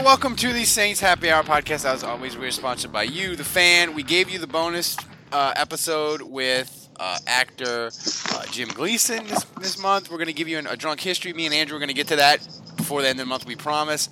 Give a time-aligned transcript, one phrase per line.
[0.00, 1.84] Welcome to the Saints Happy Hour podcast.
[1.84, 3.94] As always, we're sponsored by you, the fan.
[3.94, 4.96] We gave you the bonus
[5.32, 7.90] uh, episode with uh, actor
[8.32, 10.10] uh, Jim Gleason this, this month.
[10.10, 11.32] We're going to give you an, a drunk history.
[11.32, 13.46] Me and Andrew are going to get to that before the end of the month,
[13.46, 14.10] we promise.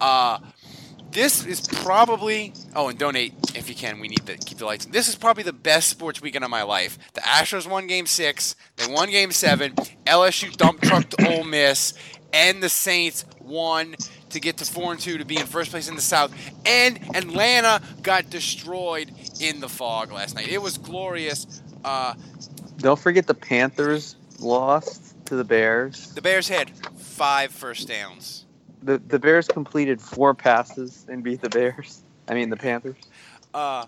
[0.00, 0.38] Uh,
[1.10, 4.00] this is probably oh, and donate if you can.
[4.00, 4.86] We need to keep the lights.
[4.86, 6.98] This is probably the best sports weekend of my life.
[7.14, 8.54] The Astros won Game Six.
[8.76, 9.72] They won Game Seven.
[10.06, 11.94] LSU dump trucked Ole Miss,
[12.36, 13.96] and the Saints won
[14.28, 16.34] to get to four and two to be in first place in the South.
[16.66, 20.48] And Atlanta got destroyed in the fog last night.
[20.48, 21.62] It was glorious.
[21.82, 22.14] Uh,
[22.76, 26.12] Don't forget the Panthers lost to the Bears.
[26.12, 28.44] the Bears had five first downs.
[28.82, 32.02] The the Bears completed four passes and beat the Bears.
[32.28, 32.96] I mean the Panthers.
[33.54, 33.86] Uh,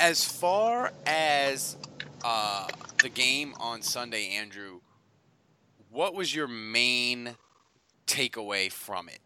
[0.00, 1.76] as far as
[2.24, 2.68] uh,
[3.02, 4.80] the game on Sunday, Andrew,
[5.94, 7.36] what was your main
[8.06, 9.20] takeaway from it?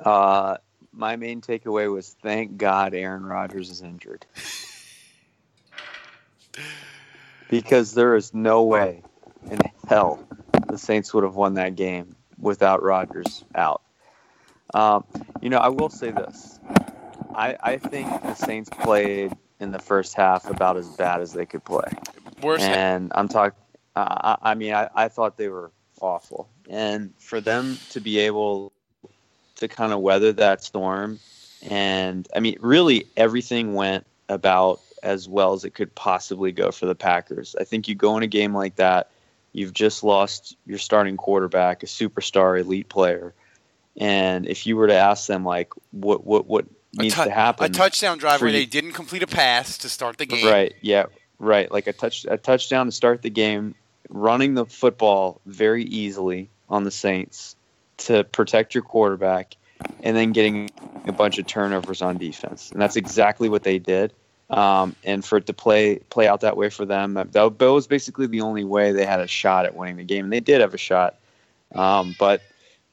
[0.00, 0.56] Uh,
[0.92, 4.24] my main takeaway was thank God Aaron Rodgers is injured.
[7.50, 9.02] because there is no way
[9.50, 10.26] in hell
[10.68, 13.82] the Saints would have won that game without Rodgers out.
[14.72, 15.04] Um,
[15.42, 16.58] you know, I will say this.
[17.34, 21.44] I, I think the Saints played in the first half about as bad as they
[21.44, 21.90] could play.
[22.42, 22.64] Worst.
[22.64, 23.58] And I'm talking.
[23.96, 28.18] Uh, I I mean, I, I thought they were awful, and for them to be
[28.20, 28.72] able
[29.56, 31.18] to kind of weather that storm,
[31.68, 36.86] and I mean, really everything went about as well as it could possibly go for
[36.86, 37.56] the Packers.
[37.60, 39.10] I think you go in a game like that,
[39.52, 43.34] you've just lost your starting quarterback, a superstar, elite player,
[43.96, 47.66] and if you were to ask them like, what what what needs tou- to happen,
[47.66, 50.46] A touchdown drive where you- they didn't complete a pass to start the game.
[50.46, 50.74] Right.
[50.82, 51.06] Yeah.
[51.38, 51.70] Right.
[51.70, 53.74] Like a touch a touchdown to start the game,
[54.08, 57.56] running the football very easily on the Saints
[57.98, 59.56] to protect your quarterback,
[60.02, 60.70] and then getting
[61.06, 62.70] a bunch of turnovers on defense.
[62.72, 64.12] And that's exactly what they did.
[64.50, 67.86] Um, and for it to play play out that way for them, that, that was
[67.86, 70.24] basically the only way they had a shot at winning the game.
[70.24, 71.16] And they did have a shot.
[71.74, 72.42] Um, but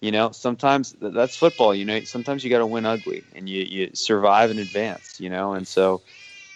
[0.01, 1.73] you know, sometimes that's football.
[1.73, 5.19] You know, sometimes you got to win ugly, and you you survive in advance.
[5.19, 6.01] You know, and so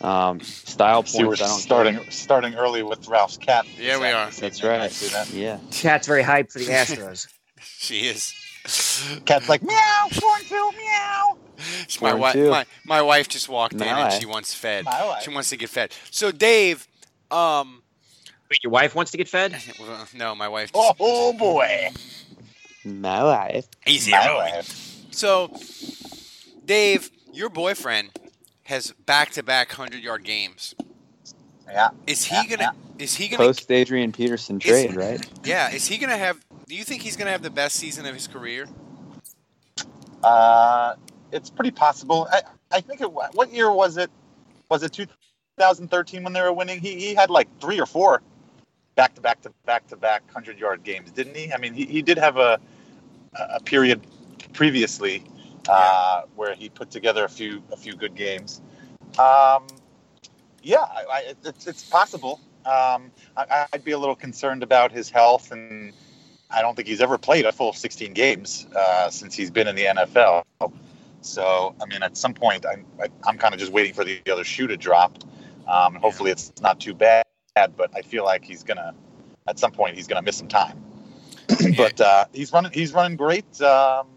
[0.01, 1.41] um, style See, we're points.
[1.41, 3.65] I don't starting starting early with Ralph's cat.
[3.77, 4.29] Yeah, we are.
[4.31, 4.91] That's I right.
[4.91, 5.29] see that.
[5.31, 5.59] Yeah.
[5.71, 7.27] Cat's very hyped for the Astros.
[7.61, 8.33] She is.
[9.25, 11.37] Cat's like meow, cornfield, meow.
[12.01, 12.49] My, Mine wi- too.
[12.49, 14.85] my my wife just walked in My and she wants fed.
[14.85, 15.23] My wife.
[15.23, 15.93] She wants to get fed.
[16.11, 16.87] So Dave,
[17.31, 17.81] um,
[18.49, 19.55] Wait, your wife wants to get fed?
[20.15, 20.71] no, my wife.
[20.71, 21.89] Just, Oh, oh boy,
[22.85, 23.65] My life.
[23.85, 24.11] Easy.
[24.11, 24.95] my wife.
[25.11, 25.51] So,
[26.65, 28.09] Dave, your boyfriend
[28.69, 30.75] has back-to-back hundred-yard games.
[31.67, 31.89] Yeah.
[32.07, 32.75] Is he Yeah, gonna?
[32.99, 33.43] Is he gonna?
[33.43, 35.25] Post Adrian Peterson trade, right?
[35.43, 35.71] Yeah.
[35.71, 36.39] Is he gonna have?
[36.67, 38.67] Do you think he's gonna have the best season of his career?
[40.23, 40.95] Uh,
[41.31, 42.27] it's pretty possible.
[42.31, 43.11] I, I think it.
[43.11, 44.11] What year was it?
[44.69, 46.79] Was it 2013 when they were winning?
[46.79, 48.21] He he had like three or four
[48.95, 51.51] back to back to back to back hundred yard games, didn't he?
[51.51, 52.59] I mean, he, he did have a
[53.33, 54.05] a period
[54.53, 55.23] previously
[55.69, 58.61] uh, where he put together a few a few good games.
[59.17, 59.67] Um,
[60.61, 62.39] yeah, I, I, it's, it's possible.
[62.65, 65.93] Um, I, I'd be a little concerned about his health, and
[66.51, 69.75] I don't think he's ever played a full 16 games uh, since he's been in
[69.75, 70.43] the NFL.
[71.21, 74.21] So, I mean, at some point, I'm, I, I'm kind of just waiting for the
[74.31, 75.17] other shoe to drop.
[75.67, 77.23] Um, hopefully, it's not too bad.
[77.55, 78.93] But I feel like he's gonna
[79.47, 80.81] at some point he's to miss some time.
[81.77, 82.71] but uh, he's running.
[82.71, 83.61] He's running great.
[83.61, 84.07] Um,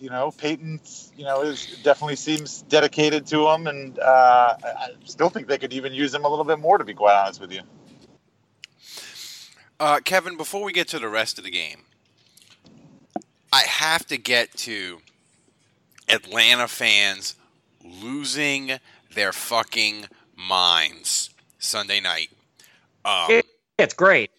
[0.00, 0.80] you know, Payton.
[1.16, 5.58] You know, is definitely seems dedicated to him, and uh, I I still think they
[5.58, 6.78] could even use him a little bit more.
[6.78, 7.62] To be quite honest with you.
[9.80, 11.82] Uh, Kevin, before we get to the rest of the game,
[13.52, 15.00] I have to get to
[16.08, 17.34] Atlanta fans
[17.84, 18.78] losing
[19.12, 20.06] their fucking
[20.36, 22.30] minds Sunday night.
[23.04, 23.42] Um,
[23.78, 24.30] It's great.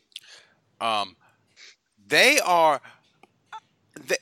[0.79, 1.15] um,
[2.07, 2.79] they are.
[4.07, 4.15] They,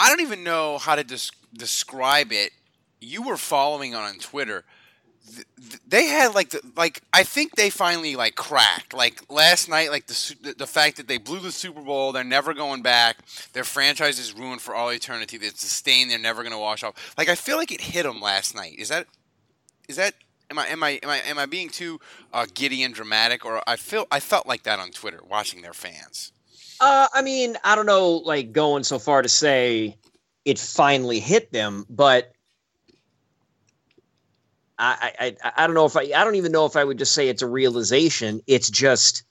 [0.00, 2.52] I don't even know how to des- describe it.
[3.02, 4.64] You were following on Twitter.
[5.26, 7.02] Th- th- They had like the like.
[7.12, 8.94] I think they finally like cracked.
[8.94, 12.54] Like last night, like the the fact that they blew the Super Bowl, they're never
[12.54, 13.18] going back.
[13.52, 15.36] Their franchise is ruined for all eternity.
[15.36, 17.14] A stain they're never going to wash off.
[17.18, 18.76] Like I feel like it hit them last night.
[18.78, 19.06] Is that
[19.86, 20.14] is that
[20.50, 22.00] am I am I am I am I being too
[22.32, 25.74] uh, giddy and dramatic, or I feel I felt like that on Twitter watching their
[25.74, 26.32] fans.
[26.80, 29.98] Uh, I mean, I don't know, like going so far to say
[30.46, 32.32] it finally hit them, but
[34.78, 35.12] I,
[35.44, 37.28] I, I, don't know if I, I don't even know if I would just say
[37.28, 38.40] it's a realization.
[38.46, 39.24] It's just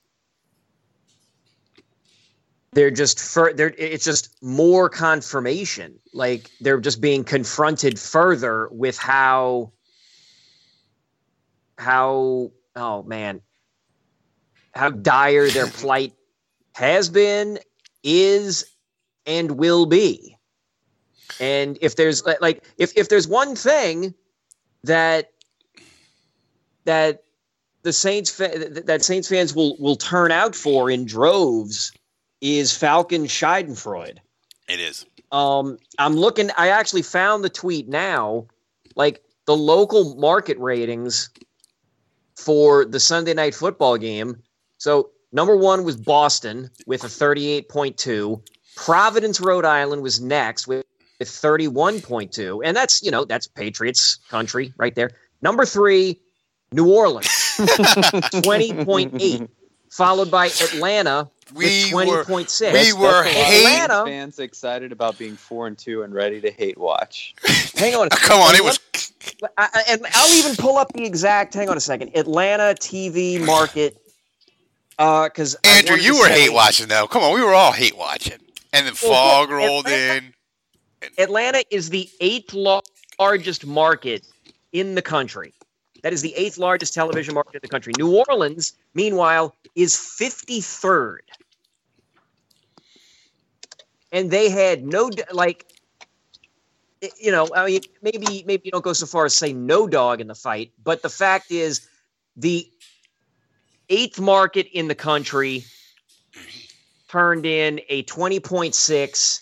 [2.73, 5.99] they're just for they're it's just more confirmation.
[6.13, 9.71] Like they're just being confronted further with how
[11.79, 13.41] how oh man
[14.75, 16.13] how dire their plight
[16.79, 17.59] has been,
[18.03, 18.65] is,
[19.25, 20.37] and will be.
[21.41, 24.13] And if there's like if if there's one thing
[24.83, 25.31] that
[26.85, 27.23] that
[27.83, 31.91] the Saints that Saints fans will will turn out for in droves
[32.41, 34.19] is Falcon Schadenfreude.
[34.69, 35.05] It is.
[35.33, 36.49] Um, I'm looking.
[36.57, 38.47] I actually found the tweet now.
[38.95, 41.29] Like the local market ratings
[42.35, 44.41] for the Sunday night football game.
[44.77, 48.41] So number one was Boston with a 38.2.
[48.75, 50.85] Providence, Rhode Island was next with,
[51.19, 55.11] with 31.2, and that's you know that's Patriots country right there.
[55.41, 56.19] Number three,
[56.71, 57.27] New Orleans,
[58.37, 59.49] 20.8,
[59.89, 62.73] followed by Atlanta We with were 20.6.
[62.73, 63.65] we were That's a lot of hate.
[63.83, 67.35] Atlanta- fans excited about being four and two and ready to hate watch.
[67.75, 68.07] Hang on.
[68.07, 68.79] a Come on, it was.
[69.57, 71.53] I, I- and I'll even pull up the exact.
[71.53, 72.11] Hang on a second.
[72.15, 73.97] Atlanta TV market.
[74.99, 77.07] Uh, because Andrew, you were hate watching though.
[77.07, 78.37] Come on, we were all hate watching,
[78.73, 80.25] and then Well, fog rolled Atlanta-
[81.01, 81.13] in.
[81.17, 84.25] Atlanta is the eighth largest market
[84.73, 85.53] in the country.
[86.03, 87.93] That is the eighth largest television market in the country.
[87.97, 91.23] New Orleans, meanwhile, is fifty third,
[94.11, 95.65] and they had no like.
[97.17, 100.19] You know, I mean, maybe maybe you don't go so far as say no dog
[100.19, 101.87] in the fight, but the fact is,
[102.35, 102.69] the
[103.89, 105.65] eighth market in the country
[107.09, 109.41] turned in a 20.6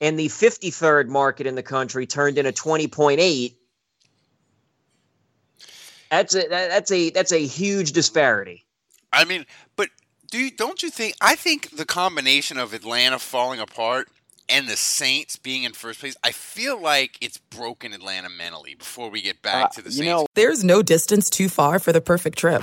[0.00, 3.54] and the 53rd market in the country turned in a 20.8
[6.10, 8.64] that's a that's a that's a huge disparity
[9.12, 9.46] I mean,
[9.76, 9.88] but
[10.30, 11.14] do you, don't you think?
[11.22, 14.08] I think the combination of Atlanta falling apart
[14.48, 18.74] and the Saints being in first place, I feel like it's broken Atlanta mentally.
[18.74, 21.78] Before we get back Uh, to the you Saints, know, There's no distance too far
[21.78, 22.62] for the perfect trip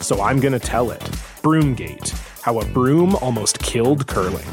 [0.00, 1.00] so I'm going to tell it.
[1.42, 2.10] Broomgate
[2.42, 4.46] How a Broom Almost Killed Curling.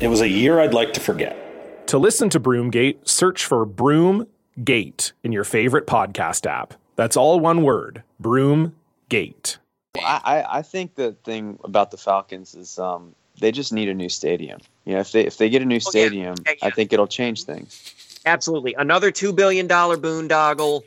[0.00, 1.86] It was a year I'd like to forget.
[1.88, 6.74] To listen to Broomgate, search for Broomgate in your favorite podcast app.
[6.96, 9.56] That's all one word Broomgate.
[9.96, 13.94] I, I I think the thing about the Falcons is um, they just need a
[13.94, 14.60] new stadium.
[14.84, 18.20] You know, if they if they get a new stadium, I think it'll change things.
[18.26, 20.82] Absolutely, another two billion dollar boondoggle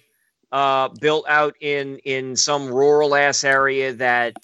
[0.53, 4.37] uh, built out in in some rural ass area that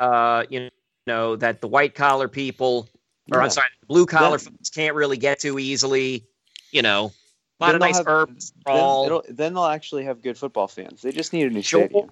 [0.00, 0.70] uh, you
[1.06, 2.88] know that the white collar people
[3.30, 3.44] or Yeah.
[3.44, 6.24] I'm sorry, blue collar Then- folks can't really get to easily.
[6.70, 7.12] You know,
[7.60, 10.38] a lot Then of they'll nice have- urban Then, it'll, then they'll actually have good
[10.38, 11.02] football fans.
[11.02, 11.84] They just need a new Sure.
[11.86, 12.08] stadium.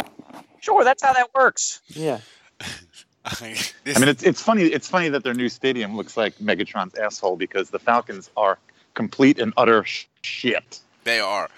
[0.60, 1.80] Sure, that's how that works.
[1.88, 2.20] Yeah.
[3.24, 4.62] I mean, it's it's funny.
[4.64, 8.58] It's funny that their new stadium looks like Megatron's asshole because the Falcons are
[8.94, 10.80] complete and utter sh- shit.
[11.04, 11.48] They are.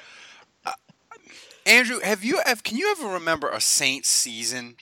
[1.69, 4.77] Andrew, have you have, can you ever remember a Saints season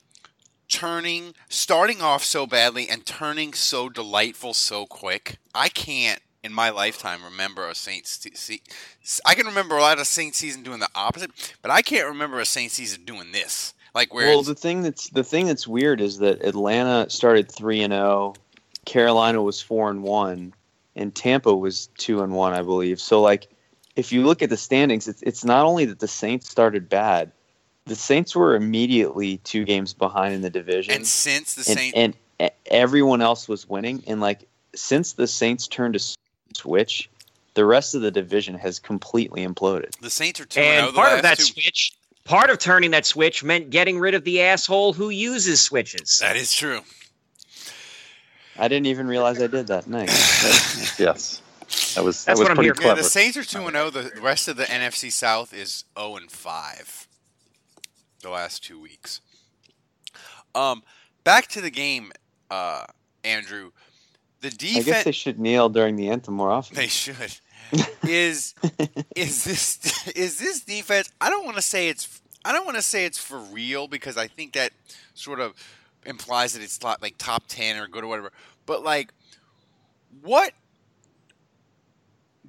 [0.68, 5.38] turning starting off so badly and turning so delightful so quick?
[5.52, 8.60] I can't in my lifetime remember a Saints se-
[9.02, 12.06] se- I can remember a lot of Saints season doing the opposite, but I can't
[12.06, 13.74] remember a Saints season doing this.
[13.92, 17.82] Like where Well, the thing that's the thing that's weird is that Atlanta started three
[17.82, 18.34] and zero,
[18.84, 20.54] Carolina was four and one,
[20.94, 23.00] and Tampa was two and one, I believe.
[23.00, 23.48] So like,
[23.96, 27.32] if you look at the standings, it's it's not only that the Saints started bad,
[27.86, 31.96] the Saints were immediately two games behind in the division, and since the and, Saints
[31.96, 36.00] and e- everyone else was winning, and like since the Saints turned a
[36.54, 37.10] switch.
[37.54, 39.98] The rest of the division has completely imploded.
[40.00, 42.90] the Saints are two And and oh, part oh, of that switch, part of turning
[42.90, 46.18] that switch meant getting rid of the asshole who uses switches.
[46.18, 46.82] That is true.
[48.58, 49.86] I didn't even realize I did that.
[49.86, 50.98] Nice.
[51.00, 51.40] yes,
[51.94, 52.82] that was That's what I'm here for.
[52.82, 53.90] Yeah, the Saints are two and zero.
[53.90, 57.08] The rest of the NFC South is zero and five.
[58.22, 59.20] The last two weeks.
[60.54, 60.82] Um,
[61.24, 62.12] back to the game,
[62.50, 62.84] uh,
[63.24, 63.72] Andrew.
[64.40, 64.86] The defense.
[64.86, 66.76] I guess they should kneel during the anthem more often.
[66.76, 67.16] They should.
[68.04, 68.54] is
[69.16, 71.10] is this is this defense?
[71.20, 74.16] I don't want to say it's I don't want to say it's for real because
[74.16, 74.72] I think that
[75.14, 75.54] sort of
[76.04, 78.32] implies that it's not like top ten or good or whatever.
[78.66, 79.12] But like,
[80.22, 80.52] what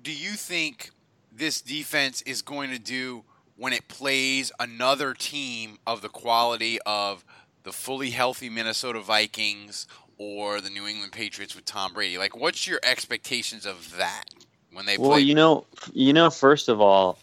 [0.01, 0.91] do you think
[1.31, 3.23] this defense is going to do
[3.55, 7.25] when it plays another team of the quality of
[7.63, 9.87] the fully healthy Minnesota Vikings
[10.17, 12.17] or the New England Patriots with Tom Brady?
[12.17, 14.25] Like, what's your expectations of that
[14.71, 15.21] when they well, play?
[15.21, 17.17] you know, you know, first of all,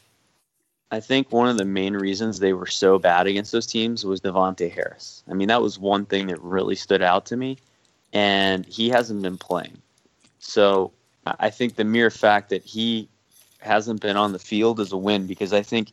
[0.90, 4.20] I think one of the main reasons they were so bad against those teams was
[4.20, 5.24] De'Vante Harris.
[5.28, 7.58] I mean, that was one thing that really stood out to me,
[8.12, 9.80] and he hasn't been playing.
[10.38, 10.92] So
[11.26, 13.08] I think the mere fact that he
[13.60, 15.92] hasn't been on the field is a win because I think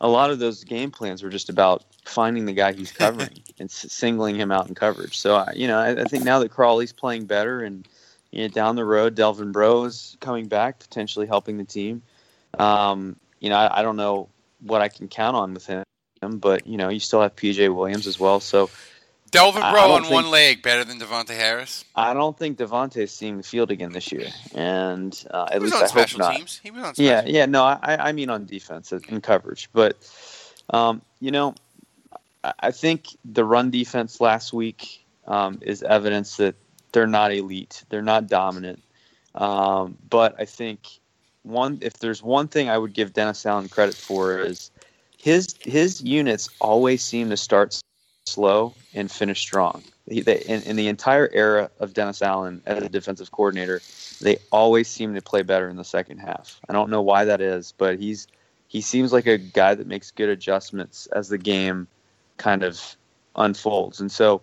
[0.00, 3.70] a lot of those game plans were just about finding the guy he's covering and
[3.70, 5.18] singling him out in coverage.
[5.18, 7.86] So I, you know, I, I think now that Crawley's playing better and
[8.30, 12.02] you know, down the road, Delvin Breaux is coming back, potentially helping the team.
[12.58, 14.28] Um, you know, I, I don't know
[14.60, 15.84] what I can count on with him,
[16.22, 18.40] but you know, you still have PJ Williams as well.
[18.40, 18.70] So
[19.30, 21.84] Delvin Breaux on think- one leg better than De'Vante Harris.
[21.94, 25.72] I don't think De'Vante's seeing the field again this year, and uh, at He was
[25.72, 26.36] least on I hope not.
[26.36, 26.60] teams.
[26.62, 27.30] He was on Yeah, special.
[27.34, 27.46] yeah, yeah.
[27.46, 29.96] no, I, I mean on defense in coverage, but
[30.70, 31.54] um, you know,
[32.60, 36.54] I- think the run defense last week um, is evidence that
[36.92, 38.82] they're not elite, they're not dominant.
[39.34, 40.88] Um, but I think
[41.44, 44.70] one, if there's one thing I would give Dennis Allen credit for is
[45.18, 47.80] his his units always seem to start
[48.30, 49.82] slow and finish strong.
[50.08, 53.80] He, they, in, in the entire era of Dennis Allen as a defensive coordinator,
[54.20, 56.60] they always seem to play better in the second half.
[56.68, 58.26] I don't know why that is, but he's
[58.68, 61.88] he seems like a guy that makes good adjustments as the game
[62.36, 62.96] kind of
[63.34, 64.00] unfolds.
[64.00, 64.42] And so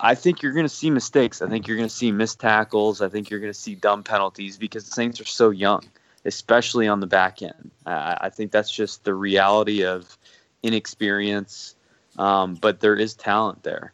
[0.00, 1.40] I think you're going to see mistakes.
[1.40, 3.00] I think you're going to see missed tackles.
[3.00, 5.84] I think you're going to see dumb penalties because the Saints are so young,
[6.24, 7.70] especially on the back end.
[7.86, 10.18] I, I think that's just the reality of
[10.62, 11.76] inexperience,
[12.18, 13.92] um, but there is talent there.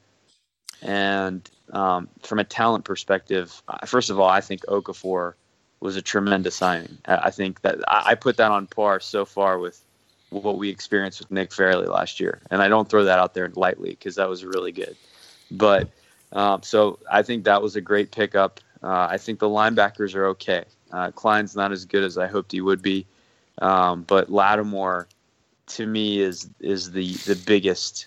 [0.82, 5.34] And um, from a talent perspective, first of all, I think Okafor
[5.80, 6.98] was a tremendous signing.
[7.06, 9.82] I think that I I put that on par so far with
[10.30, 13.50] what we experienced with Nick Fairley last year, and I don't throw that out there
[13.54, 14.96] lightly because that was really good.
[15.50, 15.88] But
[16.32, 18.60] um, so I think that was a great pickup.
[18.82, 20.64] Uh, I think the linebackers are okay.
[20.92, 23.06] Uh, Klein's not as good as I hoped he would be,
[23.60, 25.08] um, but Lattimore
[25.68, 28.06] to me is is the the biggest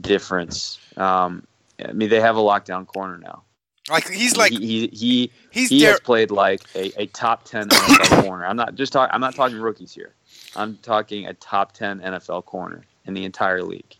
[0.00, 0.78] difference.
[0.96, 1.46] Um,
[1.84, 3.42] I mean, they have a lockdown corner now.
[3.90, 7.68] Like he's like he he he, he's he has played like a, a top ten
[7.68, 8.46] NFL corner.
[8.46, 9.12] I'm not just talking.
[9.12, 10.14] I'm not talking rookies here.
[10.56, 13.94] I'm talking a top ten NFL corner in the entire league.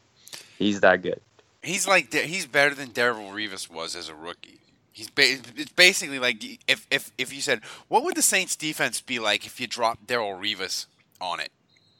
[0.58, 1.20] He's that good.
[1.62, 4.60] he's like he's better than Darrelle Revis was as a rookie.
[4.90, 9.02] He's ba- it's basically like if if if you said what would the Saints defense
[9.02, 10.86] be like if you dropped Darrelle Revis
[11.20, 11.50] on it?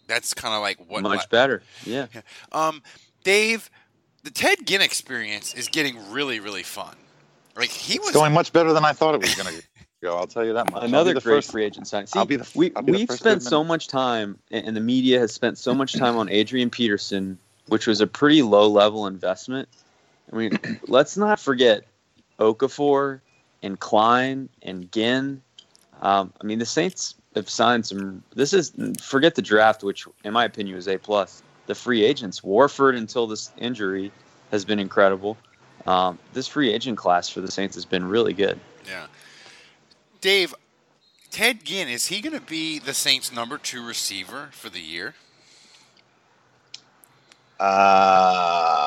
[0.07, 1.63] That's kind of like what Much better.
[1.85, 2.07] Yeah.
[2.53, 2.83] Um,
[3.25, 3.71] Dave,
[4.25, 6.97] the Ted Ginn experience is getting really really fun.
[7.57, 9.63] Like he It's was going much better than I thought it was going to
[10.03, 10.17] go.
[10.17, 10.83] I'll tell you that much.
[10.83, 12.09] Another the great first- free agent signing.
[12.09, 14.77] See, I'll be the- we, I'll be we've first spent so much time, and and
[14.77, 17.39] the media has spent so much time on Adrian Peterson,
[17.69, 19.69] which was a pretty low level investment.
[20.33, 21.85] I mean, let's not forget
[22.41, 23.21] Okafor
[23.63, 25.41] and Klein and Ginn.
[26.03, 28.23] Um, I mean, the Saints have signed some.
[28.35, 31.43] This is forget the draft, which in my opinion was a plus.
[31.67, 34.13] The free agents, Warford until this injury,
[34.51, 35.37] has been incredible.
[35.87, 38.59] Um, this free agent class for the Saints has been really good.
[38.87, 39.07] Yeah.
[40.21, 40.55] Dave,
[41.31, 45.15] Ted Ginn, is he going to be the Saints' number two receiver for the year?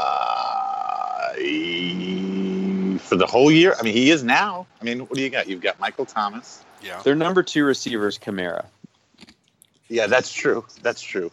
[0.08, 3.76] Uh, he- for the whole year?
[3.80, 4.68] I mean, he is now.
[4.82, 5.48] I mean, what do you got?
[5.48, 6.64] You've got Michael Thomas.
[6.82, 7.02] Yeah.
[7.04, 8.66] Their number two receiver is Kamara.
[9.90, 10.66] Yeah, that's true.
[10.82, 11.32] That's true.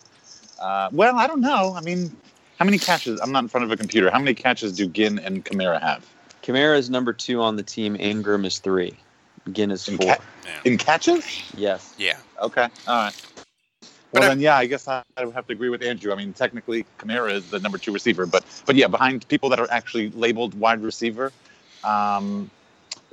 [0.60, 1.74] Uh, well, I don't know.
[1.74, 2.14] I mean,
[2.58, 3.20] how many catches?
[3.20, 4.10] I'm not in front of a computer.
[4.10, 6.06] How many catches do Ginn and Kamara have?
[6.42, 7.96] Kamara is number two on the team.
[7.98, 8.94] Ingram is three.
[9.52, 10.16] Ginn is In, four.
[10.16, 10.22] ca-
[10.64, 11.42] in catches?
[11.56, 11.94] yes.
[11.98, 12.16] Yeah.
[12.40, 12.68] Okay.
[12.86, 13.26] All right.
[14.12, 16.12] Well, then, yeah, I guess I, I would have to agree with Andrew.
[16.12, 19.58] I mean, technically, Kamara is the number two receiver, but but yeah, behind people that
[19.58, 21.32] are actually labeled wide receiver,
[21.82, 22.48] um,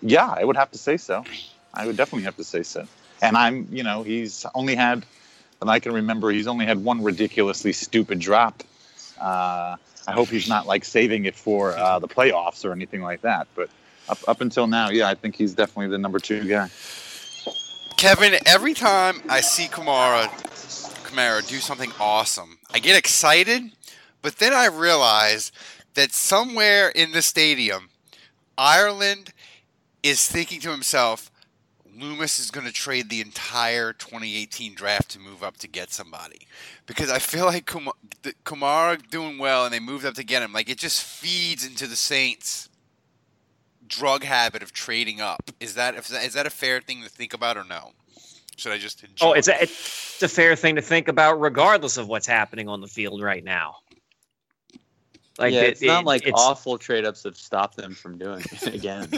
[0.03, 1.23] yeah, I would have to say so.
[1.73, 2.85] I would definitely have to say so.
[3.21, 5.03] And I'm, you know, he's only had,
[5.61, 8.63] and I can remember, he's only had one ridiculously stupid drop.
[9.19, 9.77] Uh,
[10.07, 13.47] I hope he's not like saving it for uh, the playoffs or anything like that.
[13.55, 13.69] But
[14.09, 16.69] up up until now, yeah, I think he's definitely the number two guy.
[17.97, 20.27] Kevin, every time I see Kamara,
[21.05, 23.71] Kamara do something awesome, I get excited,
[24.23, 25.51] but then I realize
[25.93, 27.89] that somewhere in the stadium,
[28.57, 29.33] Ireland
[30.01, 31.30] is thinking to himself,
[31.97, 36.47] Loomis is going to trade the entire 2018 draft to move up to get somebody.
[36.85, 37.89] Because I feel like Kum-
[38.21, 40.53] the- Kamara doing well and they moved up to get him.
[40.53, 42.69] Like it just feeds into the Saints
[43.87, 45.51] drug habit of trading up.
[45.59, 47.91] Is that is that a fair thing to think about or no?
[48.55, 49.25] Should I just enjoy?
[49.25, 52.79] Oh, it's a, it's a fair thing to think about, regardless of what's happening on
[52.79, 53.77] the field right now.
[55.39, 58.17] Like yeah, it- it's not it- like it's- awful trade ups have stopped them from
[58.17, 59.09] doing it again.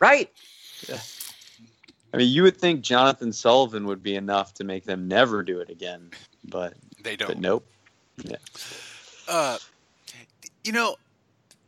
[0.00, 0.30] right.
[2.16, 5.60] I mean, you would think Jonathan Sullivan would be enough to make them never do
[5.60, 6.10] it again,
[6.44, 7.28] but they don't.
[7.28, 7.66] But nope.
[8.24, 8.36] Yeah.
[9.28, 9.58] Uh,
[10.64, 10.96] you know,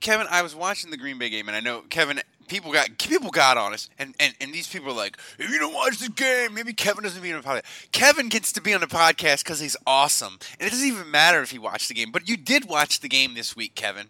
[0.01, 2.21] Kevin, I was watching the Green Bay game, and I know Kevin.
[2.47, 5.59] People got people got on us, and, and, and these people are like, if you
[5.59, 7.65] don't watch the game, maybe Kevin doesn't be on the podcast.
[7.93, 11.43] Kevin gets to be on the podcast because he's awesome, and it doesn't even matter
[11.43, 12.11] if he watched the game.
[12.11, 14.07] But you did watch the game this week, Kevin.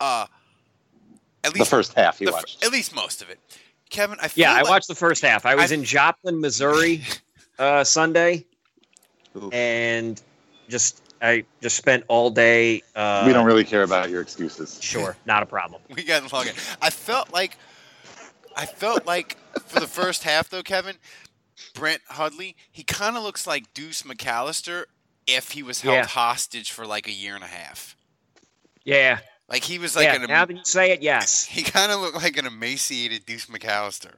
[0.00, 0.26] Uh,
[1.44, 2.64] at least The first half fir- watched.
[2.64, 3.38] at least most of it.
[3.94, 5.46] Kevin, I feel Yeah, I watched the first half.
[5.46, 7.02] I was I- in Joplin, Missouri,
[7.58, 8.44] uh, Sunday,
[9.52, 10.20] and
[10.68, 12.82] just I just spent all day.
[12.94, 14.78] Uh, we don't really care about your excuses.
[14.82, 15.80] Sure, not a problem.
[15.94, 16.54] We got to log in.
[16.82, 17.56] I felt like,
[18.56, 20.96] I felt like for the first half though, Kevin,
[21.72, 24.84] Brett Hundley, he kind of looks like Deuce McAllister
[25.26, 26.06] if he was held Yeah.
[26.06, 27.96] hostage for like a year and a half.
[28.84, 29.20] Yeah.
[29.48, 31.44] Like he was like yeah, an now that you say it, yes.
[31.50, 34.14] he kind of looked like an emaciated Deuce McAllister.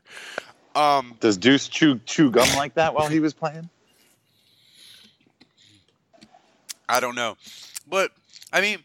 [0.75, 3.69] Um, Does Deuce chew chew gum like that while he was playing?
[6.89, 7.37] I don't know,
[7.89, 8.13] but
[8.53, 8.79] I mean,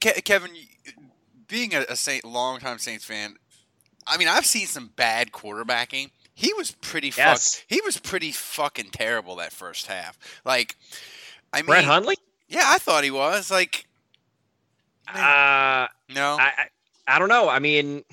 [0.00, 0.50] Ke- Kevin,
[1.46, 3.36] being a, a Saint, longtime Saints fan,
[4.06, 6.10] I mean, I've seen some bad quarterbacking.
[6.34, 7.54] He was pretty Yes.
[7.56, 10.18] fuck, He was pretty fucking terrible that first half.
[10.44, 10.74] Like,
[11.52, 12.16] I mean, Brett Hundley?
[12.48, 13.50] Yeah, I thought he was.
[13.52, 13.86] Like,
[15.08, 16.68] Uh, no, I, I
[17.06, 17.48] I don't know.
[17.48, 18.04] I mean,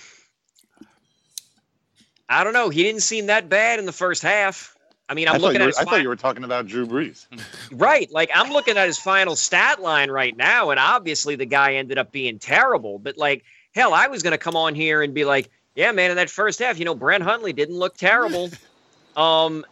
[2.29, 2.69] I don't know.
[2.69, 4.75] He didn't seem that bad in the first half.
[5.09, 6.67] I mean, I'm I looking you at were, his I thought you were talking about
[6.67, 7.25] Drew Brees.
[7.71, 8.09] right.
[8.11, 11.97] Like I'm looking at his final stat line right now, and obviously the guy ended
[11.97, 12.97] up being terrible.
[12.97, 13.43] But like,
[13.75, 16.29] hell, I was going to come on here and be like, yeah, man, in that
[16.29, 18.49] first half, you know, Brett Hundley didn't look terrible.
[19.17, 19.65] um,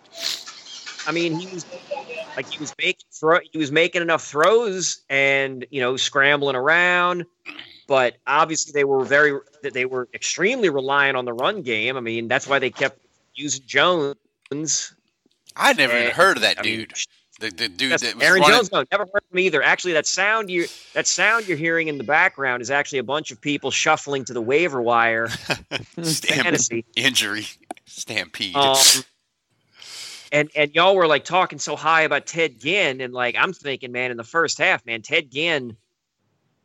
[1.10, 1.66] I mean, he was
[2.38, 7.26] like he was making throw, he was making enough throws and you know scrambling around,
[7.88, 11.98] but obviously they were very they were extremely reliant on the run game.
[11.98, 13.00] I mean, that's why they kept
[13.34, 14.94] using Jones.
[15.56, 16.94] I never even heard of that I mean, dude.
[17.40, 18.72] the, the dude that was Aaron running- Jones.
[18.72, 19.64] No, never heard of him either.
[19.64, 23.32] Actually, that sound you that sound you're hearing in the background is actually a bunch
[23.32, 25.30] of people shuffling to the waiver wire.
[26.04, 26.86] Stamp- fantasy.
[26.96, 27.48] injury
[27.86, 28.56] stampede.
[28.56, 28.78] Um,
[30.32, 33.92] and and y'all were like talking so high about Ted Ginn, and like I'm thinking,
[33.92, 35.76] man, in the first half, man, Ted Ginn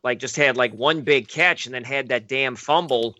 [0.03, 3.15] like just had like one big catch and then had that damn fumble.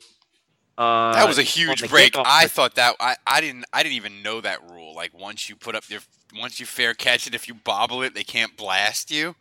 [0.77, 2.13] Uh, that was a huge break.
[2.13, 2.23] kickoff.
[2.25, 4.93] I thought that I, I didn't I didn't even know that rule.
[4.93, 6.01] Like once you put up your
[6.39, 9.35] once you fair catch it, if you bobble it, they can't blast you.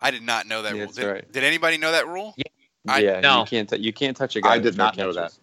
[0.00, 0.92] I did not know that Yeah, rule.
[0.92, 1.32] Did, right.
[1.32, 2.34] did anybody know that rule?
[2.88, 3.40] I- yeah, no.
[3.40, 4.50] you can't t- you can't touch a guy.
[4.54, 5.39] I did fair not know catches.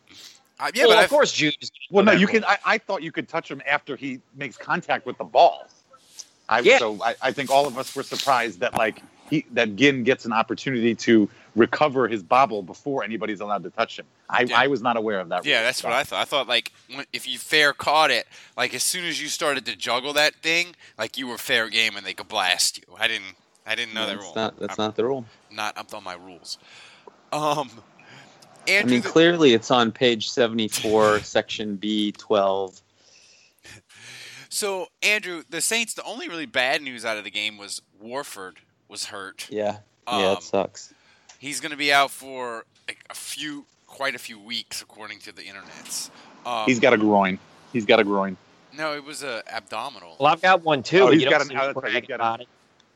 [0.59, 1.55] Uh, yeah, well, but of I've- course, Jude.
[1.61, 2.43] is Well, no, you can.
[2.45, 5.67] I, I thought you could touch him after he makes contact with the ball.
[6.49, 6.77] I, Yeah.
[6.79, 10.25] So I, I think all of us were surprised that like he that Ginn gets
[10.25, 14.05] an opportunity to recover his bobble before anybody's allowed to touch him.
[14.29, 14.57] I, Yeah.
[14.57, 15.45] I was not aware of that.
[15.45, 15.65] Yeah, rule.
[15.65, 16.21] that's what I thought.
[16.21, 16.71] I thought like
[17.13, 20.75] if you fair caught it, like as soon as you started to juggle that thing,
[20.97, 22.83] like you were fair game and they could blast you.
[22.97, 23.35] I didn't.
[23.65, 24.33] I didn't know that that's rule.
[24.35, 25.25] not that's I'm not the rule.
[25.51, 26.57] not up on my rules.
[27.33, 27.69] Um,
[28.69, 32.81] I mean, clearly it's on page 74, section B, 12.
[34.49, 35.93] so Andrew, the Saints.
[35.93, 39.47] The only really bad news out of the game was Warford was hurt.
[39.49, 39.77] Yeah,
[40.07, 40.93] yeah, Um, it sucks.
[41.39, 45.31] He's going to be out for like a few, quite a few weeks, according to
[45.31, 46.09] the internets.
[46.45, 47.37] Um, He's got a groin.
[47.73, 48.37] He's got a groin.
[48.75, 50.15] no, it was a abdominal.
[50.19, 50.99] Well, I've got one too.
[51.01, 52.47] Oh, he's got an- seem oh, to that's right, brag he's got about it.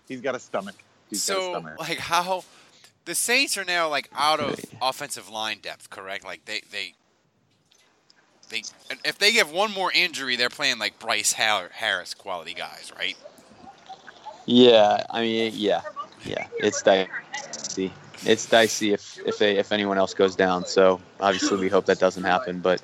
[0.07, 0.75] He's got a stomach.
[1.09, 1.79] He's got a so stomach.
[1.79, 2.43] like how
[3.05, 6.23] the Saints are now like out of offensive line depth, correct?
[6.23, 6.93] Like they they
[8.49, 8.63] they
[9.03, 13.17] if they get one more injury, they're playing like Bryce Harris quality guys, right?
[14.45, 15.81] Yeah, I mean, yeah,
[16.25, 17.91] yeah, it's dicey.
[18.23, 20.65] It's dicey if if they if anyone else goes down.
[20.65, 22.59] So obviously we hope that doesn't happen.
[22.59, 22.81] But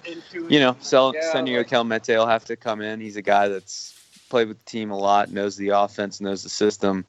[0.50, 3.00] you know, Sel- Senio Kelemete will have to come in.
[3.00, 3.94] He's a guy that's
[4.30, 7.06] played with the team a lot, knows the offense, knows the system.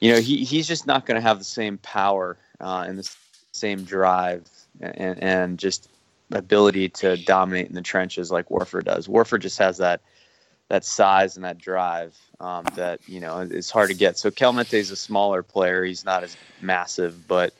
[0.00, 3.10] You know, he he's just not going to have the same power uh, and the
[3.52, 4.48] same drive
[4.80, 5.88] and and just
[6.32, 9.08] ability to dominate in the trenches like Warford does.
[9.08, 10.00] Warford just has that
[10.68, 14.18] that size and that drive um, that you know is hard to get.
[14.18, 15.84] So Kelemete is a smaller player.
[15.84, 17.54] He's not as massive, but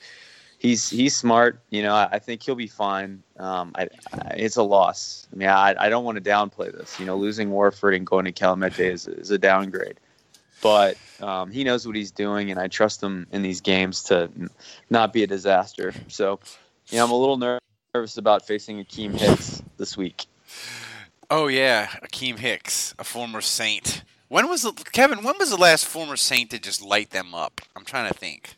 [0.58, 1.60] he's he's smart.
[1.70, 3.22] You know, I, I think he'll be fine.
[3.38, 5.26] Um, I, I, it's a loss.
[5.32, 6.98] I mean, I, I don't want to downplay this.
[7.00, 9.98] You know, losing Warford and going to Kelemete is, is a downgrade.
[10.62, 14.30] But um, he knows what he's doing, and I trust him in these games to
[14.90, 15.92] not be a disaster.
[16.08, 16.40] So,
[16.88, 17.60] you know, I'm a little ner-
[17.94, 20.26] nervous about facing Akiem Hicks this week.
[21.30, 24.02] Oh yeah, Akiem Hicks, a former Saint.
[24.28, 25.22] When was the, Kevin?
[25.22, 27.60] When was the last former Saint to just light them up?
[27.76, 28.56] I'm trying to think.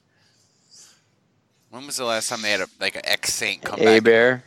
[1.71, 4.05] When was the last time they had a like an ex Saint come A back?
[4.05, 4.45] Bear.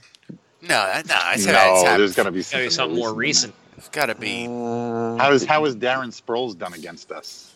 [0.61, 3.53] No, no, I said no, it's, there's got to be something, be something more recent.
[3.83, 4.45] It's got to be.
[4.45, 7.53] How is how is Darren Sproles done against us?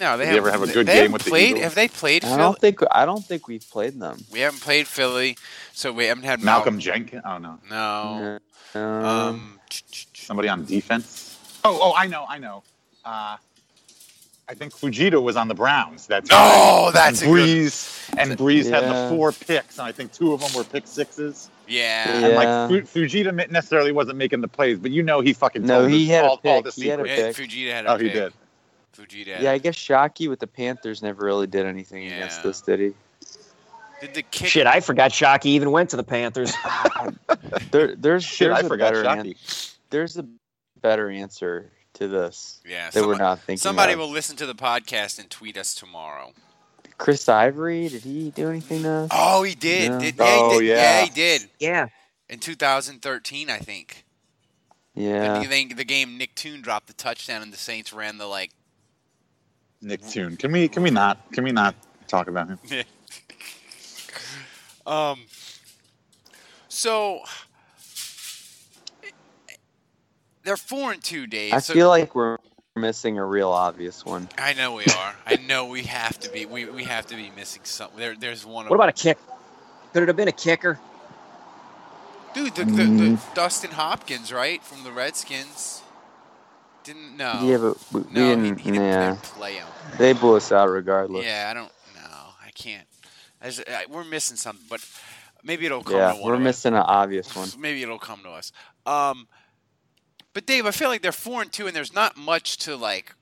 [0.00, 1.48] No, they Did he haven't- ever have a good they game haven't with the played.
[1.48, 1.64] Eagles?
[1.64, 2.24] Have they played?
[2.24, 2.38] I Philly?
[2.38, 4.24] don't think I don't think we've played them.
[4.32, 5.36] We haven't played Philly,
[5.72, 7.22] so we haven't had Malcolm Jenkins?
[7.26, 8.38] Oh no, No.
[8.74, 9.60] Um, Um,
[10.14, 11.36] somebody on defense.
[11.64, 12.62] Oh, oh, I know, I know.
[13.04, 13.36] Uh,
[14.48, 16.06] I think Fujita was on the Browns.
[16.06, 16.90] That's Oh, right.
[16.94, 18.14] that's a and good- Brees.
[18.16, 21.50] And Brees had the four picks, and I think two of them were pick sixes.
[21.66, 22.08] Yeah.
[22.10, 22.38] And Yeah.
[22.38, 26.04] like Fujita necessarily wasn't making the plays, but you know he fucking No, told he
[26.04, 26.64] us had a all, all pick.
[26.74, 27.38] the He had a secrets.
[27.38, 27.48] Pick.
[27.50, 28.12] Fujita had a Oh, he pick.
[28.14, 28.32] did.
[28.96, 29.34] Fujita.
[29.34, 32.16] Had Yeah, I guess Shockey with the Panthers never really did anything Yeah.
[32.16, 32.92] against us, did he?
[34.00, 34.48] Did the kick?
[34.48, 36.52] Shit, I forgot Shockey even went to the Panthers.
[37.70, 39.20] There, there's Shit, there's I a forgot Shockey.
[39.30, 39.34] an-
[39.90, 40.26] there's a
[40.80, 42.90] better answer to this Yeah.
[42.90, 43.56] that we're somebody- not thinking.
[43.60, 43.98] Somebody of.
[43.98, 46.32] will listen to the podcast and tweet us tomorrow.
[46.98, 49.08] Chris Ivory, did he do anything to?
[49.10, 49.90] Oh, he did.
[49.92, 49.98] Yeah.
[49.98, 50.76] Did, yeah, Oh, he did.
[50.76, 51.02] yeah.
[51.04, 51.50] he did.
[51.58, 51.88] yeah.
[52.28, 54.04] In 2013, I think.
[54.94, 55.40] Yeah.
[55.40, 58.50] The, the, the game Nick Toon dropped the touchdown and the Saints ran the like.
[59.82, 60.36] Nick Toon.
[60.36, 61.74] Can we can we not can we not
[62.08, 62.58] talk about him?
[64.86, 65.20] um.
[66.68, 67.20] So
[70.44, 71.52] they're four and two, Dave.
[71.52, 72.38] I so, feel like we're
[72.80, 74.28] missing a real obvious one.
[74.38, 75.14] I know we are.
[75.26, 76.46] I know we have to be.
[76.46, 77.98] We, we have to be missing something.
[77.98, 78.66] There, there's one.
[78.68, 79.18] What about a kick?
[79.92, 80.78] Could it have been a kicker?
[82.34, 82.54] dude?
[82.54, 85.82] The, the, the Dustin Hopkins, right from the Redskins.
[86.84, 87.40] Didn't know.
[87.42, 88.58] Yeah, but we, we no, didn't.
[88.58, 89.66] he, he didn't, they yeah, play him.
[89.98, 91.24] they blew us out regardless.
[91.24, 92.28] Yeah, I don't know.
[92.44, 92.86] I can't.
[93.40, 94.86] There's- I- we're missing something, but
[95.42, 96.44] maybe it'll come Yeah, to one we're of us.
[96.44, 97.48] missing an obvious one.
[97.58, 98.52] Maybe it'll come to us.
[98.84, 99.26] Um,
[100.36, 103.14] but Dave, I feel like they're four and two, and there's not much to like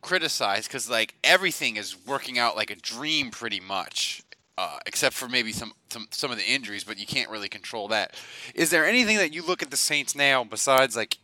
[0.00, 4.22] criticize because like everything is working out like a dream pretty much,
[4.56, 6.82] uh, except for maybe some, some some of the injuries.
[6.82, 8.14] But you can't really control that.
[8.54, 11.18] Is there anything that you look at the Saints now besides like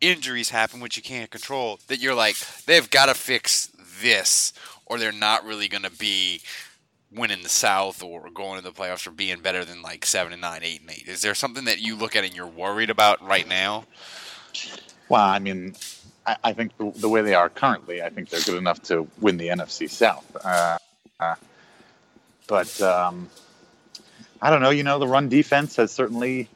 [0.00, 4.54] injuries happen, which you can't control, that you're like they've got to fix this,
[4.86, 6.40] or they're not really going to be
[7.12, 10.40] winning the South or going to the playoffs or being better than like seven and
[10.40, 11.06] nine, eight and eight?
[11.06, 13.84] Is there something that you look at and you're worried about right now?
[15.08, 15.74] Well, I mean,
[16.26, 19.06] I, I think the, the way they are currently, I think they're good enough to
[19.20, 20.36] win the NFC South.
[20.44, 20.78] Uh,
[21.18, 21.34] uh,
[22.46, 23.28] but um,
[24.40, 24.70] I don't know.
[24.70, 26.48] You know, the run defense has certainly.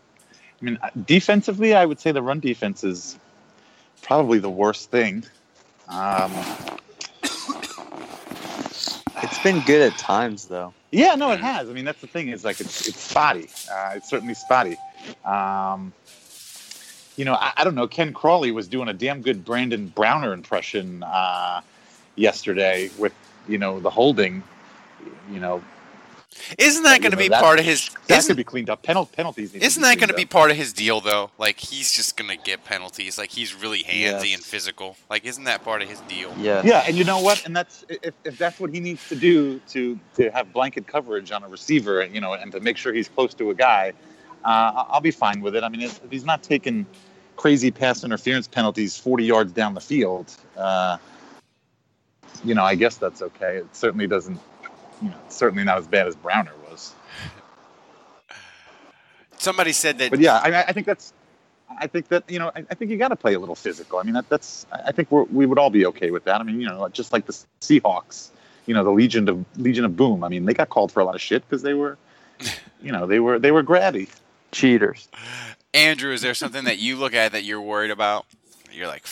[0.61, 3.19] I mean, uh, defensively, I would say the run defense is
[4.03, 5.25] probably the worst thing.
[5.89, 6.33] Um,
[9.25, 10.75] It's been good at times though.
[10.91, 11.69] Yeah, no, it has.
[11.71, 12.29] I mean, that's the thing.
[12.29, 13.49] Is like it's it's spotty.
[13.73, 14.77] Uh, it's certainly spotty.
[15.25, 15.95] Um,
[17.17, 17.87] you know, I, I, don't know.
[17.87, 21.61] Ken Crawley was doing a damn good Brandon Browner impression uh,
[22.17, 23.15] yesterday with
[23.49, 24.43] you know the holding.
[25.31, 25.63] You know,
[26.59, 27.91] isn't that going to be that, part of his?
[28.09, 28.83] That could be cleaned up.
[28.83, 29.55] Penal, penalties.
[29.55, 31.31] Isn't that going to be part of his deal though?
[31.39, 33.17] Like he's just going to get penalties.
[33.17, 34.35] Like he's really handsy yes.
[34.35, 34.97] and physical.
[35.09, 36.35] Like isn't that part of his deal?
[36.39, 36.63] Yeah.
[36.65, 37.45] Yeah, and you know what?
[37.47, 41.31] And that's if, if that's what he needs to do to to have blanket coverage
[41.31, 43.93] on a receiver, you know, and to make sure he's close to a guy,
[44.45, 45.65] uh, I'll be fine with it.
[45.65, 46.87] I mean, if he's not taking
[47.37, 50.99] crazy pass interference penalties 40 yards down the field, uh,
[52.45, 53.59] you know, I guess that's okay.
[53.59, 54.39] It certainly doesn't
[55.03, 56.95] you know, certainly not as bad as Browner was.
[59.39, 60.11] Somebody said that.
[60.11, 61.13] But yeah, I, I think that's.
[61.77, 63.99] I think that you know, I, I think you got to play a little physical.
[63.99, 64.67] I mean, that, that's.
[64.73, 66.41] I think we we would all be okay with that.
[66.41, 68.31] I mean, you know, just like the Seahawks,
[68.67, 70.25] you know, the Legion of Legion of Boom.
[70.25, 71.99] I mean, they got called for a lot of shit because they were,
[72.83, 74.09] you know, they were they were grabby,
[74.55, 75.09] cheaters.
[75.75, 78.27] Andrew, is there something that you look at that you're worried about?
[78.73, 79.05] You're like,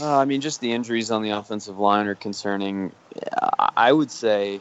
[0.00, 2.92] uh, I mean, just the injuries on the offensive line are concerning.
[3.76, 4.60] I would say,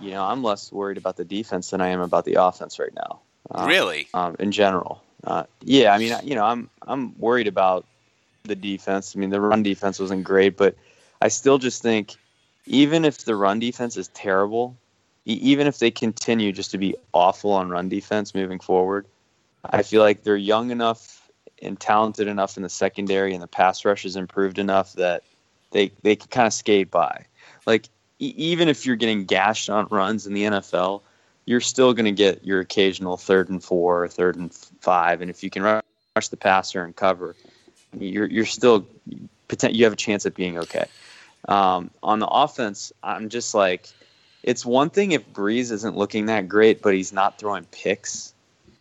[0.00, 2.92] you know, I'm less worried about the defense than I am about the offense right
[2.94, 3.20] now.
[3.50, 4.08] Uh, really?
[4.14, 5.92] Um, in general, uh, yeah.
[5.92, 7.86] I mean, you know, I'm I'm worried about
[8.44, 9.14] the defense.
[9.14, 10.74] I mean, the run defense wasn't great, but
[11.20, 12.16] I still just think,
[12.66, 14.76] even if the run defense is terrible,
[15.24, 19.06] even if they continue just to be awful on run defense moving forward,
[19.64, 21.30] I feel like they're young enough
[21.60, 25.22] and talented enough in the secondary, and the pass rush has improved enough that
[25.70, 27.26] they they can kind of skate by.
[27.66, 31.02] Like e- even if you're getting gashed on runs in the NFL,
[31.44, 35.44] you're still going to get your occasional third and four, third and five, and if
[35.44, 37.36] you can rush the passer and cover,
[37.96, 38.86] you're you're still
[39.68, 40.86] you have a chance at being okay.
[41.48, 43.88] Um, on the offense, I'm just like,
[44.42, 48.34] it's one thing if Brees isn't looking that great, but he's not throwing picks.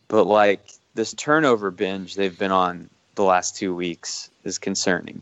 [0.08, 5.21] But like this turnover binge they've been on the last two weeks is concerning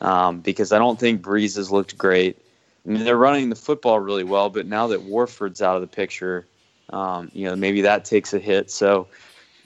[0.00, 2.38] um, because I don't think Brees has looked great.
[2.86, 5.86] I mean, they're running the football really well, but now that Warford's out of the
[5.86, 6.46] picture,
[6.90, 8.70] um, you know, maybe that takes a hit.
[8.70, 9.08] So,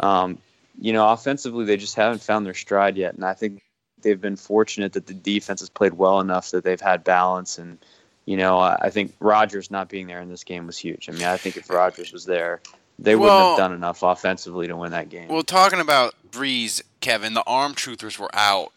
[0.00, 0.38] um,
[0.80, 3.14] you know, offensively, they just haven't found their stride yet.
[3.14, 3.62] And I think
[4.02, 7.58] they've been fortunate that the defense has played well enough that they've had balance.
[7.58, 7.78] And,
[8.26, 11.08] you know, I think Rodgers not being there in this game was huge.
[11.08, 12.60] I mean, I think if Rodgers was there,
[12.98, 15.28] they wouldn't have done enough offensively to win that game.
[15.28, 18.72] Well, talking about Brees, Kevin, the arm truthers were out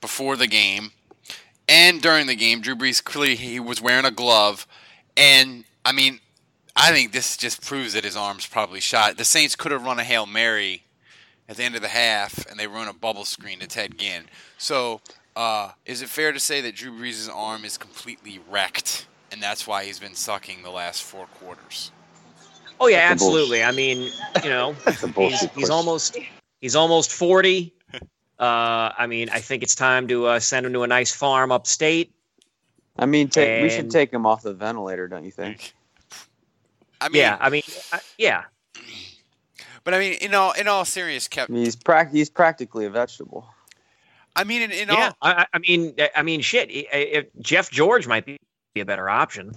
[0.00, 0.90] before the game
[1.68, 2.60] and during the game.
[2.60, 4.66] Drew Brees clearly he was wearing a glove,
[5.16, 6.20] and I mean,
[6.76, 9.16] I think this just proves that his arm's probably shot.
[9.16, 10.84] The Saints could have run a hail mary
[11.48, 14.24] at the end of the half, and they run a bubble screen to Ted Ginn.
[14.56, 15.00] So,
[15.36, 19.66] uh, is it fair to say that Drew Brees' arm is completely wrecked, and that's
[19.66, 21.90] why he's been sucking the last four quarters?
[22.80, 23.62] Oh yeah, That's absolutely.
[23.62, 24.10] I mean,
[24.42, 24.72] you know,
[25.16, 26.16] he's, he's almost
[26.60, 27.74] he's almost forty.
[28.38, 31.52] Uh, I mean, I think it's time to uh, send him to a nice farm
[31.52, 32.10] upstate.
[32.98, 35.74] I mean, take, and, we should take him off the ventilator, don't you think?
[37.00, 37.36] I mean, yeah.
[37.38, 37.62] I mean,
[37.92, 38.44] I, yeah.
[39.84, 42.86] But I mean, in all in all serious, Kevin, I mean, he's pra- he's practically
[42.86, 43.46] a vegetable.
[44.36, 46.68] I mean, in, in yeah, all, I, I mean, I mean, shit.
[46.70, 48.38] If Jeff George might be
[48.76, 49.52] a better option.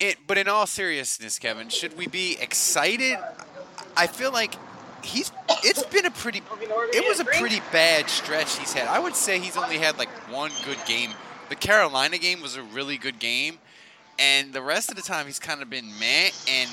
[0.00, 3.18] It, but in all seriousness, Kevin, should we be excited?
[3.96, 4.54] I feel like
[5.02, 5.32] he's.
[5.62, 6.42] It's been a pretty.
[6.92, 8.88] It was a pretty bad stretch he's had.
[8.88, 11.10] I would say he's only had like one good game.
[11.48, 13.58] The Carolina game was a really good game,
[14.18, 16.30] and the rest of the time he's kind of been meh.
[16.48, 16.70] And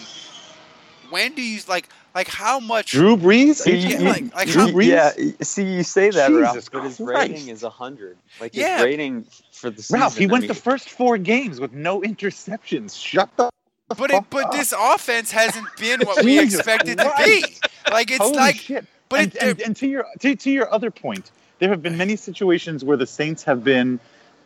[1.09, 1.87] when do you like?
[2.15, 2.91] Like how much?
[2.91, 3.65] Drew Brees?
[3.65, 4.87] Yeah, like, like Drew how, Brees?
[4.87, 8.17] Yeah, see, you say that, Jesus Ralph, but his rating is hundred.
[8.39, 9.99] Like his rating for the season.
[9.99, 12.95] Ralph, he went I mean, the first four games with no interceptions.
[12.95, 13.49] Shut the.
[13.97, 17.43] But it, but this offense hasn't been what we expected to be.
[17.91, 18.55] Like it's Holy like.
[18.55, 18.85] Shit.
[19.09, 21.97] But and, it, and, and, to your to, to your other point, there have been
[21.97, 23.99] many situations where the Saints have been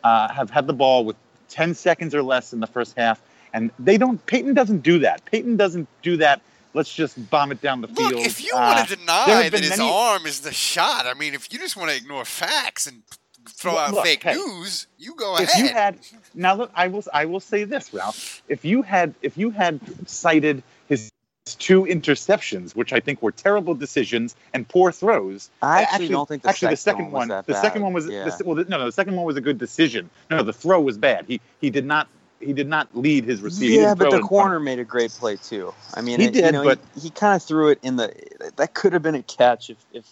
[0.04, 1.16] uh, have had the ball with
[1.48, 4.24] ten seconds or less in the first half, and they don't.
[4.26, 5.24] Payton doesn't do that.
[5.26, 6.42] Payton doesn't do that.
[6.74, 8.26] Let's just bomb it down the Look, field.
[8.26, 9.90] if you uh, want to deny that his many...
[9.90, 13.02] arm is the shot, I mean, if you just want to ignore facts and
[13.48, 15.64] throw out look, fake hey, news, you go if ahead.
[15.64, 15.98] you had
[16.34, 18.42] now look, I will I will say this, Ralph.
[18.48, 21.10] If you had if you had cited his
[21.56, 25.50] two interceptions, which I think were terrible decisions and poor throws.
[25.62, 27.62] I actually, actually don't think the actually second the second one, one, the bad.
[27.62, 28.24] second one was yeah.
[28.24, 30.10] the, well, no, no, the second one was a good decision.
[30.30, 31.24] No, the throw was bad.
[31.26, 32.08] He he did not
[32.40, 33.82] he did not lead his receiver.
[33.82, 35.74] Yeah, but the corner made a great play too.
[35.94, 37.96] I mean, he it, did, you know, but he, he kind of threw it in
[37.96, 38.12] the.
[38.56, 40.06] That could have been a catch if if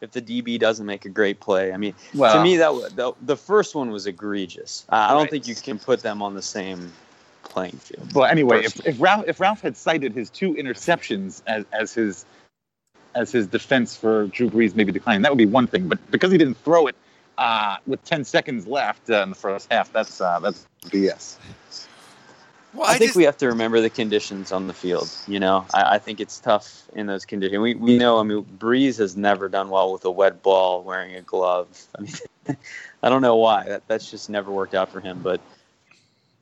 [0.00, 1.72] if the DB doesn't make a great play.
[1.72, 4.84] I mean, well, to me that the, the first one was egregious.
[4.88, 5.30] I don't right.
[5.30, 6.92] think you can put them on the same
[7.44, 8.12] playing field.
[8.14, 12.24] Well, anyway, if, if Ralph if Ralph had cited his two interceptions as, as his
[13.14, 15.88] as his defense for Drew Brees maybe declining, that would be one thing.
[15.88, 16.96] But because he didn't throw it
[17.38, 21.36] uh, with 10 seconds left uh, in the first half, that's uh, that's BS.
[22.74, 25.10] Well, I, I think just- we have to remember the conditions on the field.
[25.26, 27.60] You know, I, I think it's tough in those conditions.
[27.60, 31.14] We, we know, I mean, Brees has never done well with a wet ball wearing
[31.16, 31.68] a glove.
[31.98, 32.56] I mean,
[33.02, 33.64] I don't know why.
[33.64, 35.20] That, that's just never worked out for him.
[35.22, 35.40] But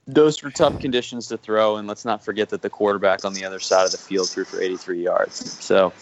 [0.06, 1.76] those were tough conditions to throw.
[1.76, 4.44] And let's not forget that the quarterback on the other side of the field threw
[4.44, 5.62] for 83 yards.
[5.64, 5.92] So,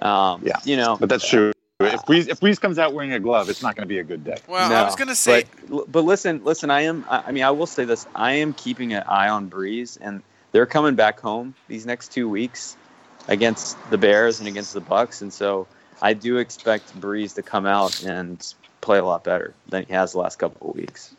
[0.00, 0.56] um, Yeah.
[0.64, 1.52] you know, But that's true.
[1.84, 4.04] If Brees, if Brees comes out wearing a glove, it's not going to be a
[4.04, 4.36] good day.
[4.48, 6.70] Well, I was gonna say, but, but listen, listen.
[6.70, 7.04] I am.
[7.08, 8.06] I I mean, I will say this.
[8.14, 12.28] I am keeping an eye on Brees, and they're coming back home these next two
[12.28, 12.76] weeks
[13.28, 15.66] against the Bears and against the Bucks, and so
[16.00, 20.12] I do expect Brees to come out and play a lot better than he has
[20.12, 21.14] the last couple of weeks.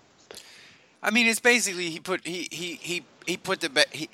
[1.02, 4.10] I mean, it's basically he put he he he he put the be- he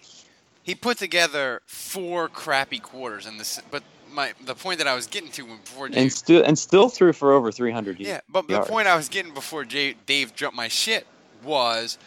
[0.63, 3.59] he put together four crappy quarters, and this.
[3.71, 6.89] But my the point that I was getting to before Jay, And still, and still
[6.89, 10.55] threw for over 300 yeah, but the point I was getting before Jay, Dave jumped
[10.55, 11.07] my shit
[11.43, 11.97] was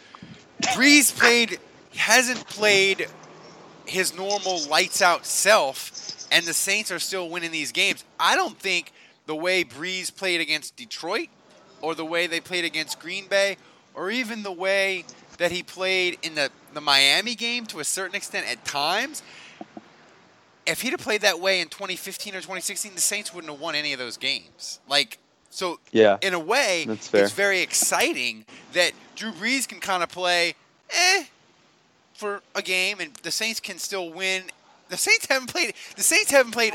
[0.61, 1.59] Brees played
[1.95, 3.07] hasn't played
[3.85, 5.91] his normal lights out self,
[6.31, 8.03] and the Saints are still winning these games.
[8.19, 8.91] I don't think
[9.25, 11.27] the way Brees played against Detroit,
[11.81, 13.57] or the way they played against Green Bay,
[13.93, 15.05] or even the way
[15.37, 19.21] that he played in the, the Miami game to a certain extent at times.
[20.65, 23.75] If he'd have played that way in 2015 or 2016, the Saints wouldn't have won
[23.75, 24.79] any of those games.
[24.87, 25.17] Like,
[25.49, 27.23] so Yeah, in a way, that's fair.
[27.23, 30.55] it's very exciting that Drew Brees can kind of play,
[30.89, 31.25] eh,
[32.13, 34.43] for a game, and the Saints can still win.
[34.89, 35.73] The Saints haven't played.
[35.95, 36.73] The Saints haven't played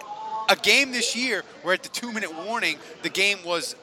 [0.48, 3.74] a game this year where at the two-minute warning the game was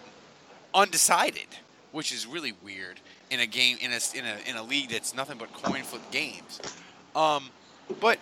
[0.73, 1.47] undecided,
[1.91, 5.15] which is really weird in a game in a in a in a league that's
[5.15, 6.59] nothing but coin flip games.
[7.15, 7.49] Um,
[7.99, 8.19] but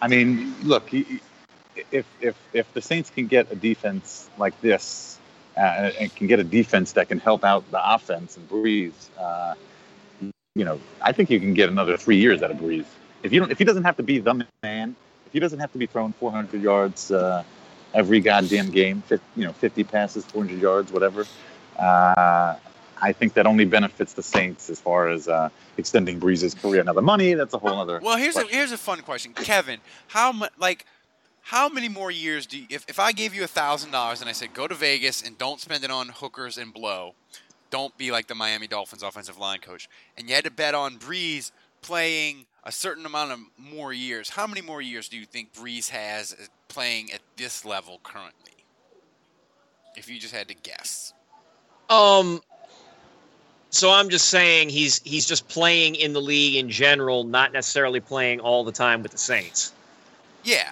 [0.00, 5.18] I mean, look, if if if the Saints can get a defense like this,
[5.56, 9.54] uh, and can get a defense that can help out the offense and Brees, uh,
[10.54, 12.86] you know, I think you can get another three years out of Brees.
[13.22, 15.72] If you don't, if he doesn't have to be the man, if he doesn't have
[15.72, 17.42] to be throwing 400 yards uh,
[17.94, 21.26] every goddamn game, 50, you know, 50 passes, 400 yards, whatever.
[21.78, 22.56] Uh,
[23.00, 26.82] I think that only benefits the Saints as far as uh, extending Brees's career.
[26.82, 28.00] Now the money, that's a whole other.
[28.02, 29.80] Well, here's a, here's a fun question, Kevin.
[30.08, 30.86] How much like
[31.42, 34.28] how many more years do you, if if I gave you a thousand dollars and
[34.28, 37.14] I said go to Vegas and don't spend it on hookers and blow,
[37.70, 40.98] don't be like the Miami Dolphins offensive line coach, and you had to bet on
[40.98, 44.30] Brees playing a certain amount of more years.
[44.30, 48.52] How many more years do you think Brees has uh, playing at this level currently?
[49.96, 51.12] If you just had to guess.
[51.88, 52.40] Um.
[53.76, 58.00] So I'm just saying he's he's just playing in the league in general, not necessarily
[58.00, 59.72] playing all the time with the Saints.
[60.44, 60.70] Yeah.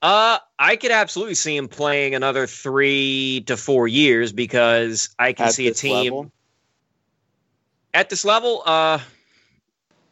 [0.00, 5.48] Uh, I could absolutely see him playing another three to four years because I can
[5.48, 6.32] At see a team level?
[7.94, 8.62] at this level.
[8.64, 9.00] Uh,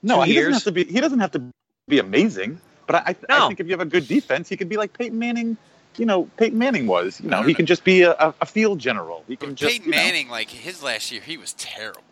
[0.02, 0.84] No, two he doesn't have to be.
[0.86, 1.42] He doesn't have to
[1.86, 2.60] be amazing.
[2.88, 4.92] But I, I, I think if you have a good defense, he could be like
[4.98, 5.56] Peyton Manning.
[5.98, 7.20] You know, Peyton Manning was.
[7.20, 7.56] You know, he no.
[7.56, 9.24] can just be a, a, a field general.
[9.28, 9.72] He can But just.
[9.72, 12.02] Peyton you know- Manning, like his last year, he was terrible.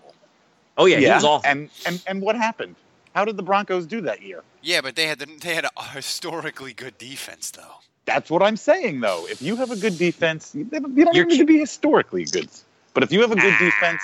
[0.78, 1.08] oh yeah, yeah.
[1.08, 1.48] he was awful.
[1.50, 2.76] And and and what happened?
[3.14, 4.42] How did the Broncos do that year?
[4.62, 7.76] Yeah, but they had the, they had a historically good defense though.
[8.06, 9.26] That's what I'm saying, though.
[9.30, 11.58] If you have a good defense, you don't, you don't You're even need to be
[11.58, 12.50] historically good.
[12.92, 13.40] But if you have a Ah.
[13.40, 14.02] good defense,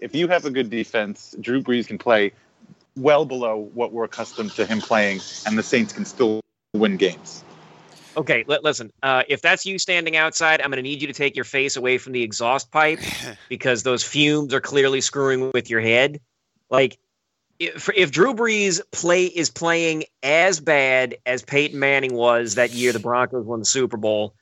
[0.00, 2.32] if you have a good defense, Drew Brees can play
[2.96, 6.40] well below what we're accustomed to him playing, and the Saints can still
[6.72, 7.43] win games.
[8.16, 8.92] Okay, li- listen.
[9.02, 11.76] Uh, if that's you standing outside, I'm going to need you to take your face
[11.76, 13.00] away from the exhaust pipe
[13.48, 16.20] because those fumes are clearly screwing with your head.
[16.70, 16.98] Like,
[17.58, 22.92] if, if Drew Brees play is playing as bad as Peyton Manning was that year
[22.92, 24.34] the Broncos won the Super Bowl,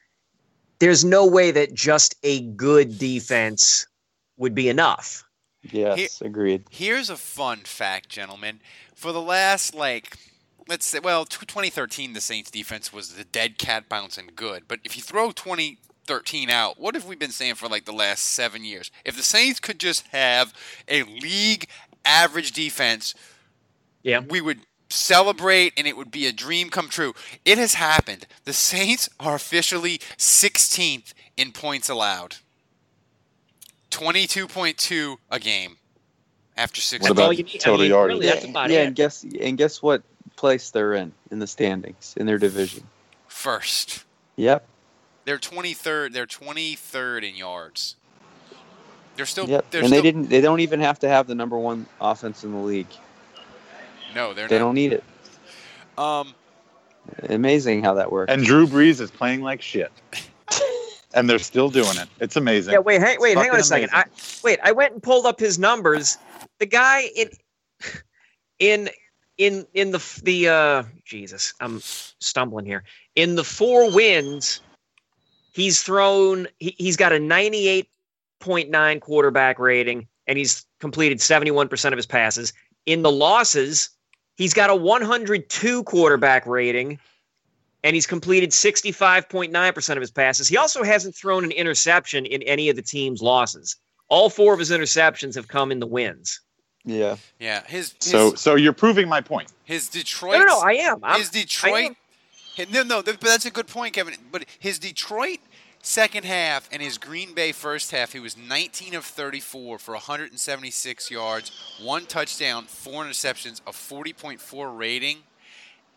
[0.78, 3.86] there's no way that just a good defense
[4.36, 5.24] would be enough.
[5.70, 6.64] Yes, agreed.
[6.70, 8.60] Here's a fun fact, gentlemen.
[8.94, 10.16] For the last like
[10.68, 14.64] let's say well, 2013 the Saints defense was the dead cat bouncing good.
[14.68, 18.24] But if you throw 2013 out, what have we been saying for like the last
[18.24, 18.90] 7 years?
[19.04, 20.52] If the Saints could just have
[20.88, 21.66] a league
[22.04, 23.14] average defense,
[24.02, 24.20] yeah.
[24.20, 27.14] We would celebrate and it would be a dream come true.
[27.44, 28.26] It has happened.
[28.44, 32.36] The Saints are officially 16th in points allowed.
[33.90, 35.76] 22.2 a game
[36.56, 37.02] after six.
[37.02, 38.20] What about total yardage?
[38.20, 40.02] Really, yeah, and guess and guess what
[40.42, 42.82] place they're in in the standings in their division.
[43.28, 44.04] First.
[44.34, 44.66] Yep.
[45.24, 46.12] They're 23rd.
[46.12, 47.94] They're 23rd in yards.
[49.14, 49.48] They're still.
[49.48, 49.70] Yep.
[49.70, 50.28] They're and still, they didn't.
[50.30, 52.88] They don't even have to have the number one offense in the league.
[54.16, 54.64] No, they're They not.
[54.64, 55.04] don't need it.
[55.96, 56.34] Um,
[57.28, 58.32] Amazing how that works.
[58.32, 59.92] And Drew Brees is playing like shit.
[61.14, 62.08] and they're still doing it.
[62.18, 62.72] It's amazing.
[62.72, 63.90] Yeah, wait, hang, wait, hang on a second.
[63.92, 64.04] I,
[64.42, 66.18] wait, I went and pulled up his numbers.
[66.58, 67.30] The guy in
[68.58, 68.90] in
[69.42, 72.84] in in the the uh Jesus, I'm stumbling here.
[73.16, 74.60] In the four wins,
[75.52, 82.06] he's thrown he, he's got a 98.9 quarterback rating and he's completed 71% of his
[82.06, 82.52] passes.
[82.86, 83.90] In the losses,
[84.36, 86.98] he's got a 102 quarterback rating
[87.82, 90.48] and he's completed 65.9% of his passes.
[90.48, 93.76] He also hasn't thrown an interception in any of the team's losses.
[94.08, 96.40] All four of his interceptions have come in the wins.
[96.84, 97.16] Yeah.
[97.38, 99.52] yeah, his, his So so you're proving my point.
[99.64, 100.34] His Detroit.
[100.34, 101.04] No, no, no, I am.
[101.04, 101.96] I'm- his I Detroit.
[102.58, 102.66] am.
[102.70, 104.14] No, no, but that's a good point, Kevin.
[104.30, 105.38] But his Detroit
[105.80, 111.10] second half and his Green Bay first half, he was 19 of 34 for 176
[111.10, 111.50] yards,
[111.82, 115.18] one touchdown, four interceptions, a 40.4 rating,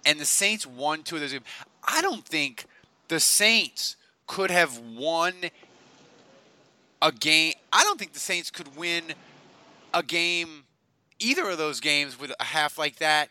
[0.05, 1.45] and the Saints won two of those games.
[1.83, 2.65] I don't think
[3.09, 3.95] the Saints
[4.27, 5.33] could have won
[7.01, 7.53] a game.
[7.71, 9.03] I don't think the Saints could win
[9.93, 10.63] a game,
[11.19, 13.29] either of those games with a half like that.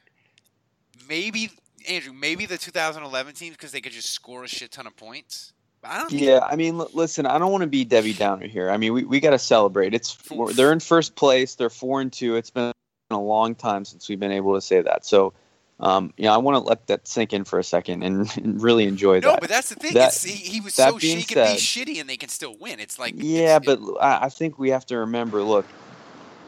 [1.09, 1.51] Maybe
[1.89, 5.53] Andrew, maybe the 2011 teams because they could just score a shit ton of points.
[5.83, 6.09] I don't.
[6.11, 8.71] think- Yeah, I mean, l- listen, I don't want to be Debbie Downer here.
[8.71, 9.93] I mean, we, we got to celebrate.
[9.93, 11.57] It's four, they're in first place.
[11.57, 12.37] They're four and two.
[12.37, 12.73] It's been
[13.11, 15.05] a long time since we've been able to say that.
[15.05, 15.35] So,
[15.81, 18.63] um, you know, I want to let that sink in for a second and, and
[18.63, 19.35] really enjoy No, that.
[19.35, 19.93] No, but that's the thing.
[19.93, 22.81] That- he, he was so she can be shitty and they can still win.
[22.81, 25.43] It's like Yeah, but I think we have to remember.
[25.43, 25.67] Look,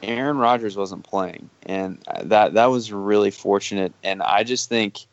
[0.06, 3.92] Aaron Rodgers wasn't playing, and that that was really fortunate.
[4.04, 5.06] And I just think,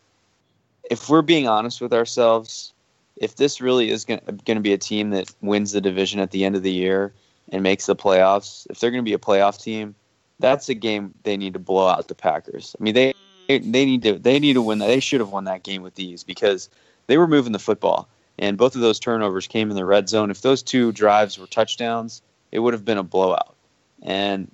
[0.89, 2.73] if we're being honest with ourselves,
[3.17, 6.45] if this really is going to be a team that wins the division at the
[6.45, 7.13] end of the year
[7.49, 9.95] and makes the playoffs, if they're going to be a playoff team,
[10.39, 12.75] that's a game they need to blow out the Packers.
[12.79, 13.13] I mean, they
[13.47, 14.87] they need to they need to win that.
[14.87, 16.69] They should have won that game with these because
[17.07, 20.29] they were moving the football, and both of those turnovers came in the red zone.
[20.29, 22.21] If those two drives were touchdowns,
[22.51, 23.55] it would have been a blowout.
[24.03, 24.51] And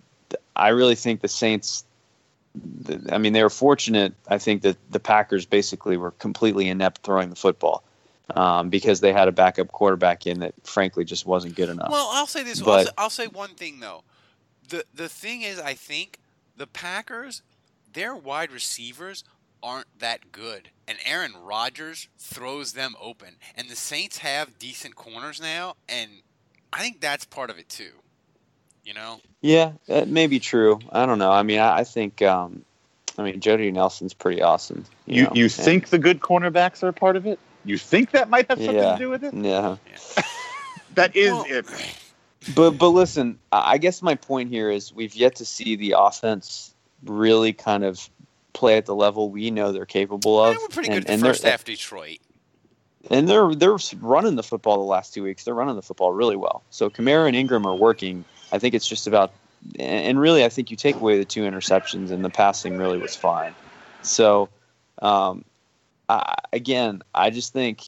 [0.59, 1.85] I really think the Saints.
[3.11, 4.13] I mean, they were fortunate.
[4.27, 7.83] I think that the Packers basically were completely inept throwing the football
[8.35, 11.89] um, because they had a backup quarterback in that, frankly, just wasn't good enough.
[11.91, 12.61] Well, I'll say this.
[12.61, 14.03] But- I'll say one thing though.
[14.67, 16.19] The the thing is, I think
[16.57, 17.41] the Packers,
[17.93, 19.23] their wide receivers
[19.61, 23.35] aren't that good, and Aaron Rodgers throws them open.
[23.55, 26.09] And the Saints have decent corners now, and
[26.71, 27.91] I think that's part of it too.
[28.85, 30.79] You know, Yeah, that may be true.
[30.91, 31.31] I don't know.
[31.31, 32.21] I mean, I, I think.
[32.21, 32.63] Um,
[33.17, 34.85] I mean, Jordy Nelson's pretty awesome.
[35.05, 37.37] You know, you and- think the good cornerbacks are a part of it?
[37.65, 39.33] You think that might have something yeah, to do with it?
[39.33, 39.75] Yeah.
[40.95, 41.65] That is it.
[42.55, 45.95] But but listen, I I guess my point here is we've yet to see the
[45.97, 46.73] offense
[47.03, 48.09] really kind of
[48.53, 50.55] play at the level we know they're capable of.
[50.55, 51.65] they were pretty and, good and they're- first half.
[51.65, 52.19] Detroit.
[53.11, 55.43] and they're they're running the football the last two weeks.
[55.43, 56.63] They're running the football really well.
[56.69, 58.23] So Kamara and Ingram are working.
[58.51, 59.31] I think it's just about,
[59.77, 63.15] and really, I think you take away the two interceptions, and the passing really was
[63.15, 63.53] fine.
[64.01, 64.49] So,
[65.01, 65.45] um,
[66.07, 67.83] I, again, I just think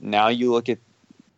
[0.00, 0.78] now you look at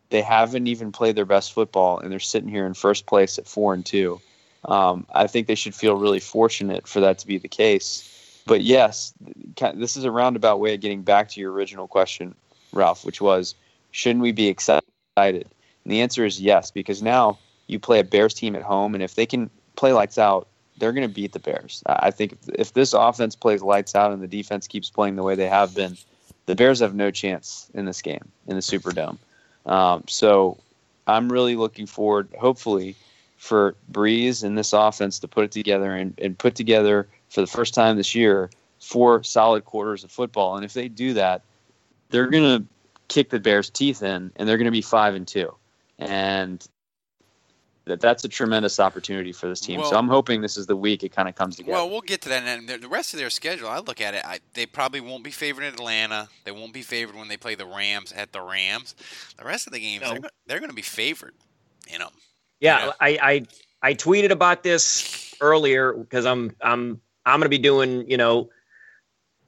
[0.09, 3.47] they haven't even played their best football, and they're sitting here in first place at
[3.47, 4.21] four and two.
[4.65, 8.41] Um, I think they should feel really fortunate for that to be the case.
[8.45, 9.13] But yes,
[9.75, 12.35] this is a roundabout way of getting back to your original question,
[12.73, 13.55] Ralph, which was,
[13.91, 14.83] shouldn't we be excited?
[15.15, 15.43] And
[15.85, 17.39] the answer is yes, because now
[17.71, 20.47] you play a Bears team at home, and if they can play lights out,
[20.77, 21.83] they're going to beat the Bears.
[21.85, 25.23] I think if, if this offense plays lights out and the defense keeps playing the
[25.23, 25.97] way they have been,
[26.47, 29.17] the Bears have no chance in this game in the Superdome.
[29.65, 30.57] Um, so
[31.05, 32.95] I'm really looking forward, hopefully,
[33.37, 37.47] for Brees and this offense to put it together and, and put together for the
[37.47, 38.49] first time this year
[38.79, 40.55] four solid quarters of football.
[40.55, 41.43] And if they do that,
[42.09, 42.65] they're going to
[43.07, 45.53] kick the Bears' teeth in, and they're going to be five and two.
[45.99, 46.65] And
[47.91, 49.83] that that's a tremendous opportunity for this team.
[49.83, 51.73] so I'm hoping this is the week it kind of comes together.
[51.73, 52.43] Well, we'll get to that.
[52.43, 54.23] And the the rest of their schedule, I look at it.
[54.25, 56.29] I, they probably won't be favored in Atlanta.
[56.45, 58.95] They won't be favored when they play the Rams at the Rams.
[59.37, 61.33] The rest of the games, they're, they're going to be favored.
[61.91, 62.09] You know,
[62.61, 63.45] Yeah, I, I
[63.81, 68.49] I tweeted about this earlier because I'm I'm I'm going to be doing you know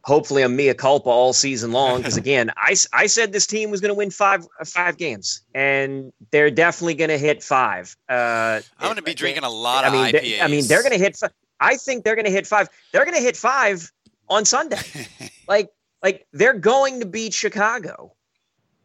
[0.03, 3.81] hopefully a mea culpa all season long because again I, I said this team was
[3.81, 7.95] going to win five uh, five games and they're definitely going to hit five.
[8.09, 10.41] Uh, I'm going to be drinking a lot I of mean, IPAs.
[10.41, 11.17] I mean, they're going to hit.
[11.17, 11.29] fi-
[11.59, 12.69] I think they're going to hit five.
[12.91, 13.91] They're going to hit five
[14.29, 14.77] on Sunday.
[15.47, 15.69] like,
[16.01, 18.13] like they're going to beat Chicago.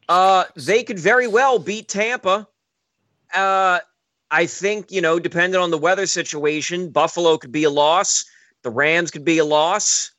[0.09, 2.47] Uh, they could very well beat Tampa.
[3.35, 3.81] Uh,
[4.31, 8.25] I think, you know, depending on the weather situation, Buffalo could be a loss,
[8.63, 10.13] the Rams could be a loss,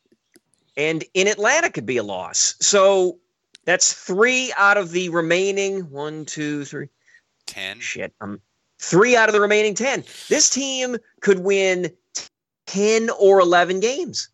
[0.79, 2.55] and in Atlanta could be a loss.
[2.61, 3.17] So
[3.65, 6.87] that's three out of the remaining one, two, three.
[7.45, 7.81] Ten.
[7.81, 8.13] Shit.
[8.21, 8.39] Um,
[8.79, 10.05] three out of the remaining 10.
[10.29, 11.91] This team could win
[12.67, 14.29] 10 or 11 games.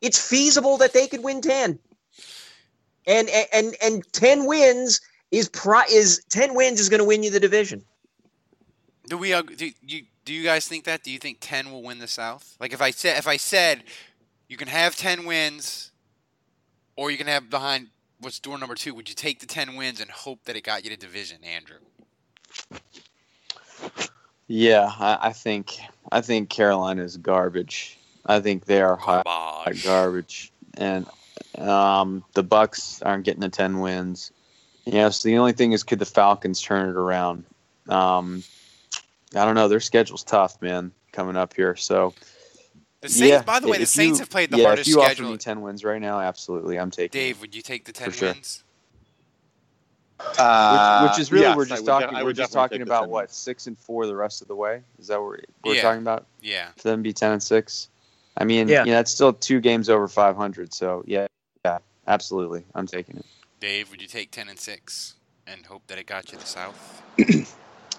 [0.00, 1.76] It's feasible that they could win 10.
[3.06, 5.00] And and and 10 wins
[5.32, 7.84] is pri- is 10 wins is going to win you the division.
[9.08, 9.30] Do we?
[9.42, 10.04] Do you?
[10.24, 11.02] Do you guys think that?
[11.02, 12.56] Do you think ten will win the South?
[12.58, 13.82] Like if I said, if I said,
[14.48, 15.90] you can have ten wins,
[16.96, 17.88] or you can have behind
[18.20, 18.94] what's door number two.
[18.94, 21.78] Would you take the ten wins and hope that it got you to division, Andrew?
[24.46, 25.78] Yeah, I, I think
[26.12, 27.98] I think Carolina is garbage.
[28.26, 29.26] I think they are hot
[29.84, 31.06] garbage, and
[31.58, 34.30] um, the Bucks aren't getting the ten wins.
[34.86, 37.44] Yeah, so the only thing is, could the Falcons turn it around?
[37.88, 38.42] Um,
[39.34, 39.66] I don't know.
[39.66, 41.74] Their schedule's tough, man, coming up here.
[41.74, 42.12] So,
[43.04, 43.30] The Saints.
[43.30, 45.02] yeah, by the way, the if Saints you- have played the yeah, hardest if you
[45.02, 45.26] schedule.
[45.26, 47.20] offer me ten wins right now, absolutely, I'm taking.
[47.20, 48.32] Dave, would you take the ten For sure.
[48.32, 48.64] wins?
[50.38, 52.16] Uh, which, which is really yes, we're just would talking.
[52.18, 54.80] de- we're just talking about what six and four the rest of the way.
[54.98, 55.82] Is that what we're Yeah.
[55.82, 56.24] talking about?
[56.40, 56.68] Yeah.
[56.78, 57.88] For them to be ten and six.
[58.38, 58.84] I mean, Yeah.
[58.86, 60.72] yeah, that's still two games over five hundred.
[60.72, 61.26] So yeah,
[61.64, 63.26] yeah, absolutely, I'm taking it.
[63.60, 67.02] Dave, would you take ten and six and hope that it got you the South?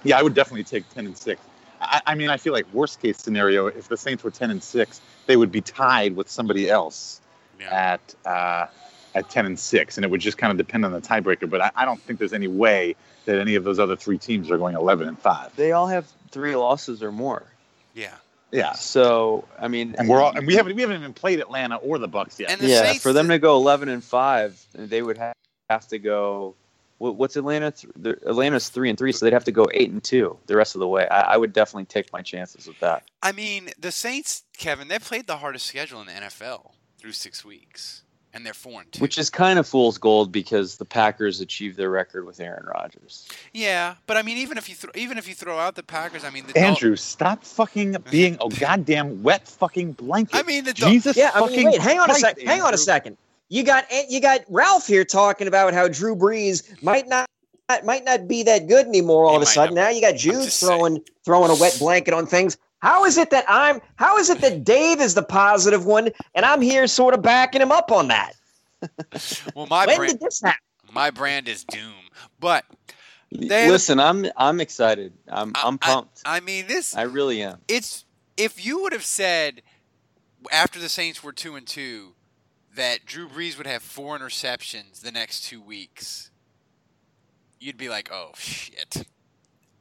[0.03, 1.41] Yeah, I would definitely take ten and six.
[1.85, 4.61] I, I mean, I feel like worst case scenario, if the Saints were ten and
[4.61, 7.21] six, they would be tied with somebody else
[7.71, 8.67] at uh,
[9.13, 11.49] at ten and six, and it would just kind of depend on the tiebreaker.
[11.49, 14.51] But I, I don't think there's any way that any of those other three teams
[14.51, 15.55] are going eleven and five.
[15.55, 17.43] They all have three losses or more.
[17.93, 18.15] Yeah.
[18.51, 21.75] Yeah, So I mean, and we're all and we haven't we haven't even played Atlanta
[21.75, 22.51] or the Bucks yet.
[22.51, 25.35] And the yeah, Saints for them to go eleven and five, they would have,
[25.69, 26.55] have to go.
[27.05, 27.69] What, what's Atlanta?
[27.71, 30.55] Th- the- Atlanta's three and three, so they'd have to go eight and two the
[30.55, 31.07] rest of the way.
[31.09, 33.03] I, I would definitely take my chances with that.
[33.21, 37.45] I mean, the Saints, Kevin, they played the hardest schedule in the NFL through six
[37.45, 38.01] weeks,
[38.33, 39.01] and they're four and two.
[39.01, 43.27] Which is kind of fool's gold because the Packers achieved their record with Aaron Rodgers.
[43.53, 46.23] yeah, but I mean, even if you throw, even if you throw out the Packers,
[46.25, 50.35] I mean, the Dol- Andrew, stop fucking being a goddamn wet fucking blanket.
[50.35, 52.47] I mean, the Dol- Jesus Yeah, I fucking mean, wait, hang on a Christ, second.
[52.47, 53.17] Hang on a second.
[53.49, 57.27] You got you got Ralph here talking about how Drew Brees might not
[57.83, 59.75] might not be that good anymore all He of a sudden.
[59.75, 59.83] not.
[59.83, 60.69] Now you got Jude just saying.
[60.79, 62.57] throwing throwing a wet blanket on things.
[62.79, 66.45] How is it that I'm how is it that Dave is the positive one and
[66.45, 68.33] I'm here sort of backing him up on that?
[69.55, 70.59] well, my when brand, did this happen?
[70.91, 71.93] my brand is doom.
[72.39, 72.65] But
[73.31, 75.13] They had Listen, I'm I'm excited.
[75.27, 76.21] I'm I'm pumped.
[76.25, 77.59] I mean, this I really am.
[77.67, 78.05] it's
[78.37, 79.61] if you would have said
[80.51, 82.14] after the Saints were two and two
[82.75, 86.31] that Drew Brees would have four interceptions the next two weeks,
[87.59, 89.05] you'd be like, "Oh shit."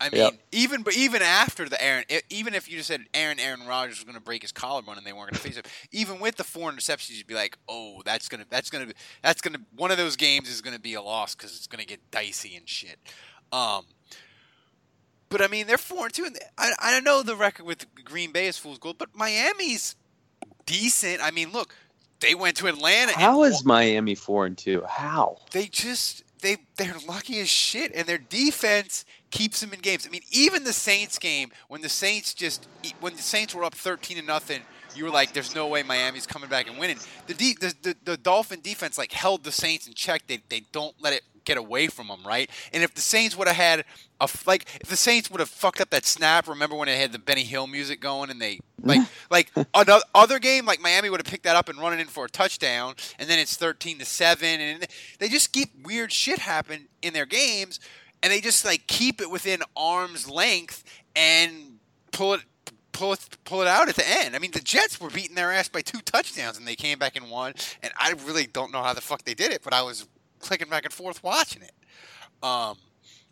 [0.00, 0.34] I mean, Yep.
[0.52, 4.04] even but even after the Aaron, even if you just said Aaron Aaron Rodgers was
[4.04, 6.44] going to break his collarbone and they weren't going to face him, even with the
[6.44, 8.92] four interceptions, you'd be like, "Oh, that's gonna that's gonna
[9.22, 11.80] that's gonna one of those games is going to be a loss because it's going
[11.80, 12.98] to get dicey and shit."
[13.52, 13.86] Um,
[15.28, 17.86] but I mean, they're four and two, and I I don't know the record with
[18.04, 19.94] Green Bay is fool's gold, but Miami's
[20.66, 21.22] decent.
[21.22, 21.74] I mean, look,
[22.20, 23.12] they went to Atlanta.
[23.12, 24.82] How is Miami four and two?
[24.88, 25.38] How?
[25.52, 30.06] they just they they're lucky as shit, and their defense keeps them in games.
[30.06, 32.68] I mean, even the Saints game when the Saints just
[33.00, 34.60] when the Saints were up thirteen to nothing,
[34.94, 37.96] you were like, "There's no way Miami's coming back and winning." The de- the, the
[38.04, 40.26] the Dolphin defense like held the Saints in check.
[40.26, 42.50] They they don't let it get away from them, right?
[42.72, 43.84] And if the Saints would have had
[44.20, 47.12] a like if the Saints would have fucked up that snap, remember when it had
[47.12, 51.20] the Benny Hill music going and they like like another other game like Miami would
[51.20, 53.98] have picked that up and run it in for a touchdown, and then it's thirteen
[53.98, 54.86] to seven, and
[55.18, 57.80] they just keep weird shit happen in their games,
[58.22, 60.84] and they just like keep it within arm's length
[61.14, 61.78] and
[62.12, 62.40] pull it.
[62.92, 64.36] Pull it, pull it out at the end.
[64.36, 67.16] I mean, the Jets were beating their ass by two touchdowns, and they came back
[67.16, 67.54] and won.
[67.82, 70.06] And I really don't know how the fuck they did it, but I was
[70.44, 71.72] clicking back and forth watching it.
[72.42, 72.76] Um,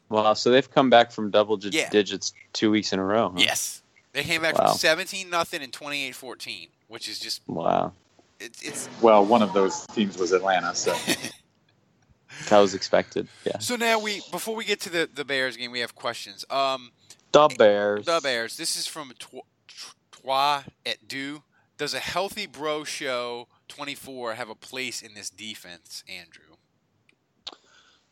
[0.08, 1.88] Wow, so they've come back from double dig- Yeah.
[1.88, 3.30] digits two weeks in a row.
[3.30, 3.36] huh?
[3.38, 3.82] yes,
[4.12, 4.68] they came back Wow.
[4.68, 7.92] from seventeen nothing and 28-14, which is just Wow,
[8.38, 10.94] it's it's Well, one of those teams was Atlanta, so
[12.50, 13.26] that was expected.
[13.44, 16.44] Yeah, So now we, before we get to the, the Bears game, we have questions.
[16.50, 16.92] Um,
[17.32, 18.04] the Bears.
[18.04, 18.56] the Bears.
[18.58, 19.46] This is from Tw-
[20.10, 21.42] Trois et Deux.
[21.78, 26.51] Does a healthy Breaux show 24 have a place in this defense, Andrew?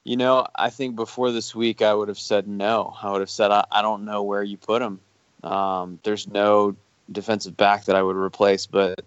[0.05, 2.97] You know, I think before this week, I would have said no.
[3.03, 5.01] I would have said I, I don't know where you put him.
[5.43, 6.77] Um, there's no
[7.11, 9.01] defensive back that I would replace, but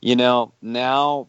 [0.00, 1.28] you know now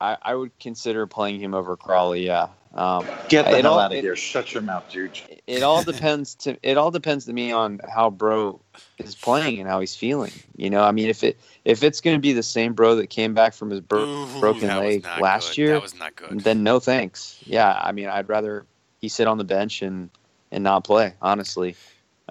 [0.00, 2.26] I, I would consider playing him over Crawley.
[2.26, 4.16] Yeah, Um, Get the it hell all- out of it- here.
[4.16, 5.24] Shut your mouth, Juge.
[5.46, 8.60] it all depends to it all depends to me on how Breaux
[8.98, 12.16] is playing and how he's feeling you know i mean if it if it's going
[12.16, 15.50] to be the same Breaux that came back from his bro- Ooh, broken leg last
[15.50, 15.58] good.
[15.58, 16.40] year That was not good.
[16.40, 18.64] then no thanks yeah i mean i'd rather
[19.00, 20.10] he sit on the bench and
[20.50, 21.76] and not play honestly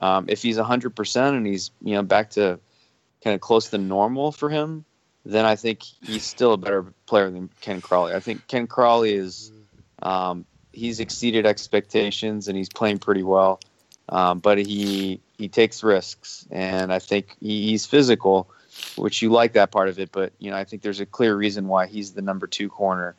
[0.02, 2.60] um, if he's 100% and he's you know back to
[3.24, 4.84] kind of close to normal for him
[5.26, 9.14] then i think he's still a better player than ken crawley i think ken crawley
[9.14, 9.52] is
[10.04, 13.60] um, he's exceeded expectations and he's playing pretty well.
[14.10, 18.49] Um, but he he takes risks, and I think he, he's physical,
[18.97, 20.12] which you like that part of it.
[20.12, 23.16] But you know, I think there's a clear reason why he's the number two corner,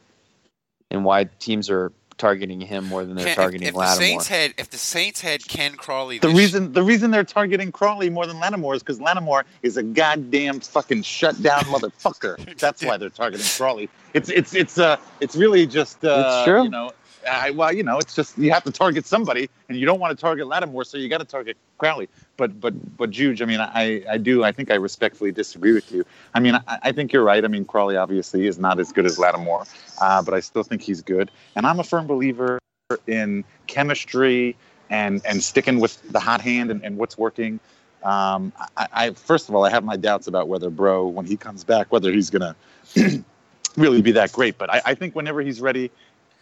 [0.90, 4.00] and why teams are targeting him more than they're Ken, if- targeting if, the Lattimore.
[4.08, 7.72] Saints had if the Saints had Ken Crawley, The this- reason the reason they're targeting
[7.72, 12.58] Crawley more than Lattimore is because Lattimore is a goddamn fucking shut down motherfucker.
[12.58, 13.88] That's why they're targeting Crawley.
[14.14, 16.64] It's it's it's uh it's really just uh It's true.
[16.64, 16.92] you know
[17.28, 20.16] I, well you know it's just you have to target somebody and you don't want
[20.16, 22.08] to target Lattimore so you got to target Crawley.
[22.36, 25.90] But but but Juge, I mean I I do I think I respectfully disagree with
[25.92, 26.04] you.
[26.34, 27.44] I mean I, I think you're right.
[27.44, 29.64] I mean Crawley obviously is not as good as Lattimore,
[30.00, 31.30] uh, but I still think he's good.
[31.56, 32.58] And I'm a firm believer
[33.06, 34.56] in chemistry
[34.90, 37.60] and and sticking with the hot hand and, and what's working.
[38.02, 41.36] Um, I, I first of all, I have my doubts about whether Breaux, when he
[41.36, 42.54] comes back, whether he's gonna
[43.76, 44.58] really be that great.
[44.58, 45.90] But I, I think whenever he's ready,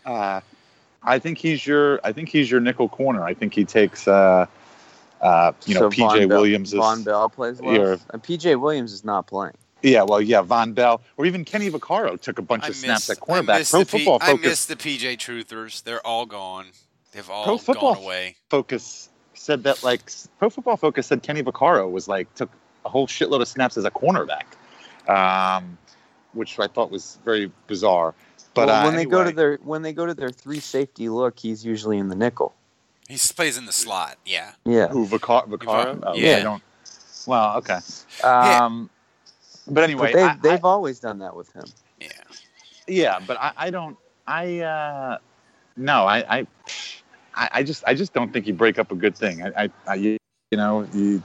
[0.04, 0.40] uh,
[1.04, 3.22] I think he's your I think he's your nickel corner.
[3.24, 4.46] I think he takes uh,
[5.20, 8.22] uh, you know So Von PJ Bell- Williams is Vonn Bell plays well, Your- and
[8.22, 9.54] PJ Williams is not playing.
[9.82, 13.10] yeah well yeah Vonn Bell or even Kenny Vaccaro took a bunch I of snaps
[13.10, 13.70] at I cornerback.
[13.70, 15.82] Pro the P- Football I Focus miss the PJ Truthers.
[15.82, 16.66] They're all gone.
[17.12, 18.36] They've all Pro Football gone away.
[18.48, 22.50] Focus said that like Pro Football Focus said Kenny Vaccaro was like took
[22.84, 24.44] a whole shitload of snaps as a cornerback,
[25.08, 25.78] um,
[26.32, 28.14] which I thought was very bizarre.
[28.54, 31.08] But well, uh, when they go to their when they go to their three safety
[31.08, 32.54] look, he's usually in the nickel.
[33.08, 34.16] He plays in the slot.
[34.24, 34.52] Yeah.
[34.64, 34.88] Yeah.
[34.88, 35.46] who Vaccaro?
[35.48, 35.98] Vaccaro?
[36.02, 36.36] Oh, Yeah.
[36.38, 36.62] I don't.
[37.26, 37.78] Well, okay.
[38.24, 38.90] Um,
[39.68, 41.64] but anyway, but they've, I- they've always done that with him.
[42.00, 42.08] Yeah.
[42.88, 43.96] yeah, but I, I don't.
[44.26, 45.18] I uh,
[45.76, 46.46] no, I, I,
[47.34, 49.42] I I just, I just don't think you break up a good thing.
[49.42, 50.18] I, I, I you
[50.52, 51.22] know, you.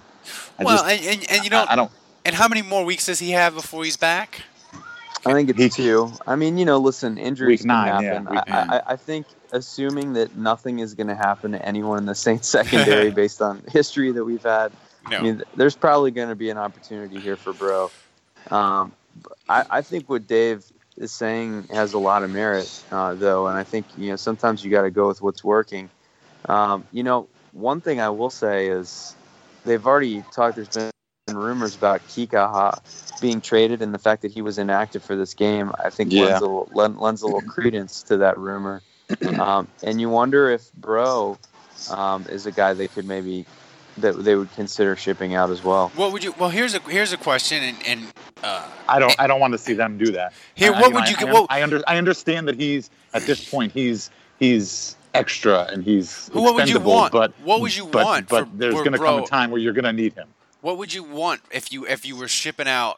[0.60, 1.92] I well, just, and, and, and you know, I, I don't.
[2.26, 4.42] and how many more weeks does he have before he's back?
[5.28, 6.12] I think it's two.
[6.26, 8.32] I mean, you know, listen, injuries nine, can yeah, happen.
[8.32, 12.06] week I, I, I think assuming that nothing is going to happen to anyone in
[12.06, 14.72] the Saints secondary based on history that we've had,
[15.10, 15.18] No.
[15.18, 17.92] I mean, there's probably going to be an opportunity here for Breaux.
[18.52, 18.94] Um,
[19.50, 20.64] I, I think what Dave
[20.98, 24.64] is saying has a lot of merit, uh, though, and I think you know sometimes
[24.64, 25.90] you got to go with what's working.
[26.46, 29.16] Um, you know, one thing I will say is
[29.66, 30.56] they've already talked.
[30.56, 30.92] There's been
[31.36, 32.80] rumors about Kikaha
[33.22, 36.24] being traded, and the fact that he was inactive for this game, I think Yeah.
[36.26, 38.82] lends, a little, lends a little credence to that rumor.
[39.40, 41.38] Um, and you wonder if Breaux
[41.90, 43.46] um, is a guy they could maybe
[43.98, 45.92] that they would consider shipping out as well.
[45.96, 46.34] What would you?
[46.38, 48.08] Well, here's a here's a question, and and
[48.44, 49.16] uh, I don't.
[49.20, 50.34] I don't want to see them do that.
[50.56, 52.56] Here, I- what I- would I- you I, get- what- I, under, I understand that
[52.60, 57.12] he's at this point he's he's extra and he's Who- what would you expendable, want?
[57.14, 59.60] But What would you but, want But for- there's going to come a time where
[59.60, 60.28] you're going to need him.
[60.62, 62.98] What would you want if you if you were shipping out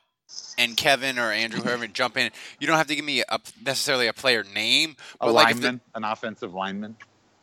[0.57, 2.31] and Kevin or Andrew whoever jump in?
[2.59, 5.61] You don't have to give me a, necessarily a player name, A but like if
[5.61, 6.95] the, an offensive lineman.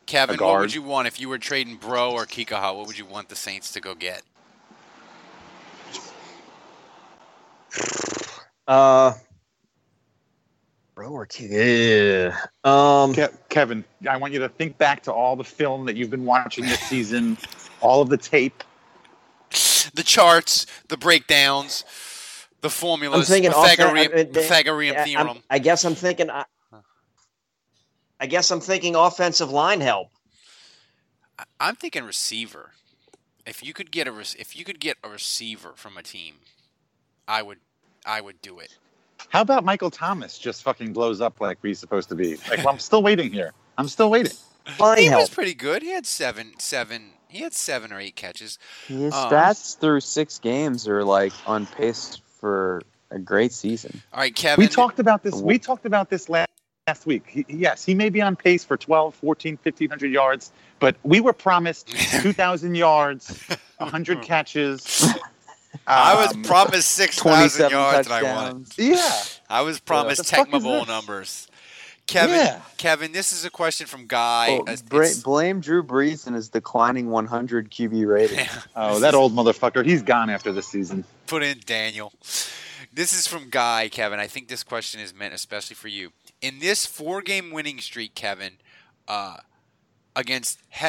[0.05, 2.75] Kevin, what would you want if you were trading Breaux or Kikaha?
[2.75, 4.23] What would you want the Saints to go get?
[8.67, 9.13] Uh,
[10.95, 11.51] Breaux or kid?
[11.51, 12.37] Yeah.
[12.63, 16.09] Um, Ke- Kevin, I want you to think back to all the film that you've
[16.09, 17.37] been watching this season,
[17.81, 18.63] all of the tape.
[19.97, 21.83] The charts, the breakdowns,
[22.61, 26.29] the I'm formulas, thinking Pythagorean, offen- uh, uh, Pythagorean I- I'm- I guess I'm thinking.
[26.29, 26.45] I,
[28.19, 30.09] I guess I'm thinking offensive line help.
[31.59, 32.73] I'm thinking receiver.
[33.47, 36.35] If you could get a if you could get a receiver from a team,
[37.27, 37.57] I would
[38.05, 38.77] I would do it.
[39.29, 42.37] How about Michael Thomas just fucking blows up like he's supposed to be?
[42.49, 43.51] Like, well, I'm still waiting here.
[43.79, 44.33] I'm still waiting.
[44.79, 45.21] Line He help.
[45.23, 45.81] was pretty good.
[45.81, 47.13] He had seven seven.
[47.29, 48.57] He had seven or eight catches.
[48.87, 54.01] His Um, stats through six games are like on pace for a great season.
[54.13, 54.63] All right, Kevin.
[54.63, 55.35] We talked about this.
[55.35, 56.49] We talked about this last,
[56.87, 57.25] last week.
[57.27, 61.33] He, yes, he may be on pace for 12, 14, 1500 yards, but we were
[61.33, 61.87] promised
[62.21, 63.41] 2,000 yards,
[63.77, 65.05] 100 catches.
[65.85, 68.33] I was Um, promised six thousand 27 yards, and I won.
[68.65, 68.73] touchdowns.
[68.77, 69.23] Yeah.
[69.49, 70.87] I was promised The fuck Tecmo Bowl this?
[70.87, 71.47] numbers.
[72.07, 72.61] Kevin, Yeah.
[72.77, 74.61] Kevin, this is a question from Guy.
[74.65, 78.45] Oh, bra- blame Drew Brees and his declining 100 QB rating.
[78.75, 79.85] Oh, that old motherfucker.
[79.85, 81.03] He's gone after this season.
[81.25, 82.13] put in Daniel.
[82.93, 84.19] This is from Guy, Kevin.
[84.19, 86.11] I think this question is meant especially for you.
[86.41, 88.53] In this four game winning streak, Kevin,
[89.07, 89.37] uh,
[90.15, 90.59] against.
[90.69, 90.85] He-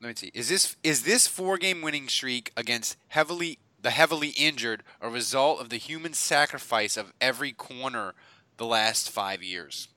[0.00, 0.30] let me see.
[0.32, 5.60] Is this is this four game winning streak against heavily the heavily injured a result
[5.60, 8.14] of the human sacrifice of every corner
[8.56, 9.88] the last five years?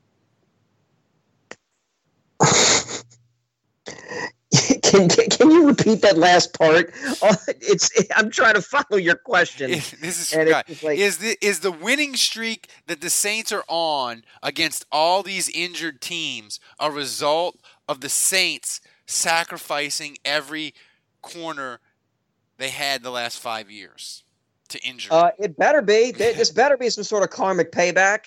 [4.84, 6.94] can, can you repeat that last part?
[7.22, 9.72] Oh, it's I'm trying to follow your question.
[10.02, 10.36] this is
[10.84, 15.48] like, is the is the winning streak that the Saints are on against all these
[15.50, 20.74] injured teams a result of the Saints sacrificing every
[21.22, 21.80] corner
[22.58, 24.24] they had the last five years
[24.70, 25.12] to injury?
[25.12, 26.12] uh, it better be.
[26.12, 28.26] This better be some sort of karmic payback.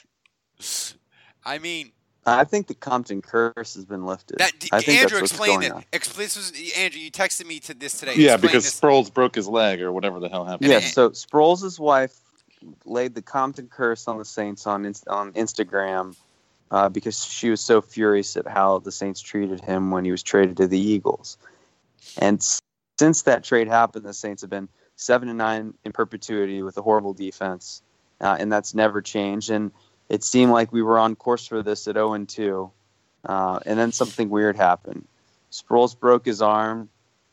[1.45, 1.93] I mean,
[2.27, 4.39] I think the Compton curse has been lifted.
[4.39, 5.73] that I think Andrew that's what's explained it.
[5.73, 5.85] on.
[5.93, 7.01] Expl- this was Andrew.
[7.01, 8.15] You texted me to this today.
[8.17, 8.81] Yeah, Explain because this.
[8.81, 10.71] Sproles broke his leg or whatever the hell happened.
[10.71, 12.19] Yeah, so Sproles' wife
[12.85, 16.17] laid the Compton curse on the Saints on on Instagram
[16.71, 20.23] uh, because she was so furious at how the Saints treated him when he was
[20.23, 21.39] traded to the Eagles.
[22.19, 22.45] And
[22.99, 26.83] since that trade happened, the Saints have been seven and nine in perpetuity with a
[26.83, 27.83] horrible defense,
[28.21, 29.51] uh, and that's never changed.
[29.51, 29.71] And
[30.09, 32.71] it seemed like we were on course for this at zero and two,
[33.25, 35.07] uh, and then something weird happened.
[35.51, 36.89] Sproles broke his arm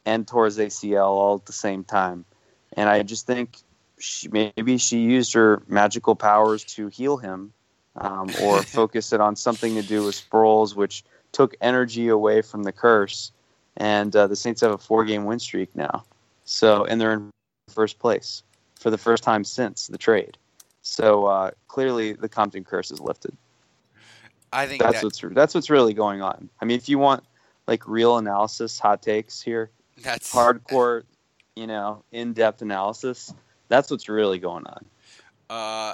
[0.05, 2.25] and tore his ACL all at the same time,
[2.73, 3.57] and I just think
[3.99, 7.53] she, maybe she used her magical powers to heal him,
[7.95, 12.63] um, or focus it on something to do with Sproles, which took energy away from
[12.63, 13.31] the curse.
[13.75, 16.03] And uh, the Saints have a four-game win streak now,
[16.45, 17.31] so and they're in
[17.69, 18.43] first place
[18.79, 20.37] for the first time since the trade.
[20.83, 23.35] So uh, clearly, the Compton curse is lifted.
[24.51, 26.49] I think That's that, what's that's what's really going on.
[26.61, 27.23] I mean, if you want
[27.65, 29.71] like real analysis, hot takes here,
[30.01, 31.03] that's hardcore,
[31.55, 33.33] you know, in-depth analysis.
[33.69, 34.85] That's what's really going on.
[35.49, 35.93] Uh,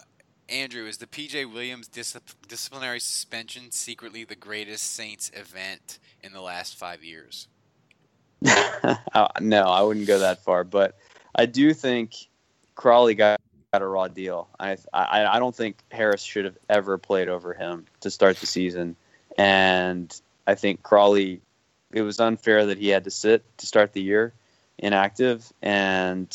[0.50, 6.42] Andrew, is the PJ Williams discipl- disciplinary suspension secretly the greatest Saints event in the
[6.42, 7.48] last five years?
[9.14, 10.96] Uh, no, I wouldn't go that far, but
[11.36, 12.14] I do think
[12.76, 13.39] Crawley got,
[13.72, 14.48] got a raw deal.
[14.60, 18.46] I, I I don't think Harris should have ever played over him to start the
[18.46, 18.96] season,
[19.38, 20.14] and
[20.46, 21.42] I think Crawley.
[21.92, 24.34] It was unfair that he had to sit to start the year
[24.78, 26.28] inactive, and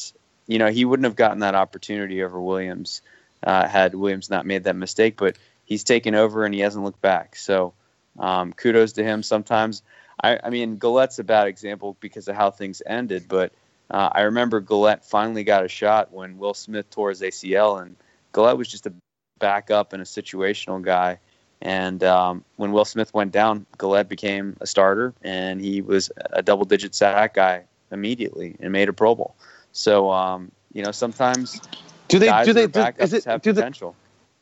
[0.47, 3.03] you know he wouldn't have gotten that opportunity over Williams
[3.43, 5.17] uh, had Williams not made that mistake.
[5.17, 7.37] But he's taken over and he hasn't looked back.
[7.37, 7.75] So
[8.19, 9.23] um, kudos to him.
[9.23, 9.83] Sometimes
[10.23, 13.53] I, I mean, Galette's a bad example because of how things ended, but
[13.91, 17.97] uh, I remember Galette finally got a shot when Will Smith tore his ACL, and
[18.33, 18.93] Galette was just a
[19.39, 21.19] backup and a situational guy.
[21.61, 26.43] And um, when Will Smith went down, Galette became a starter, and he was a
[26.43, 29.35] double-digit sack guy immediately and made a Pro Bowl.
[29.73, 31.61] So, um, you know, sometimes
[32.09, 32.45] Do they?
[32.45, 32.67] Do they?
[32.67, 33.25] Do, is it?
[33.25, 33.73] have Do the?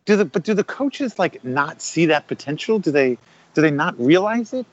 [0.04, 0.24] Do the?
[0.24, 2.78] But do the coaches like not see that potential?
[2.78, 3.18] Do they?
[3.54, 4.66] Do they not realize it?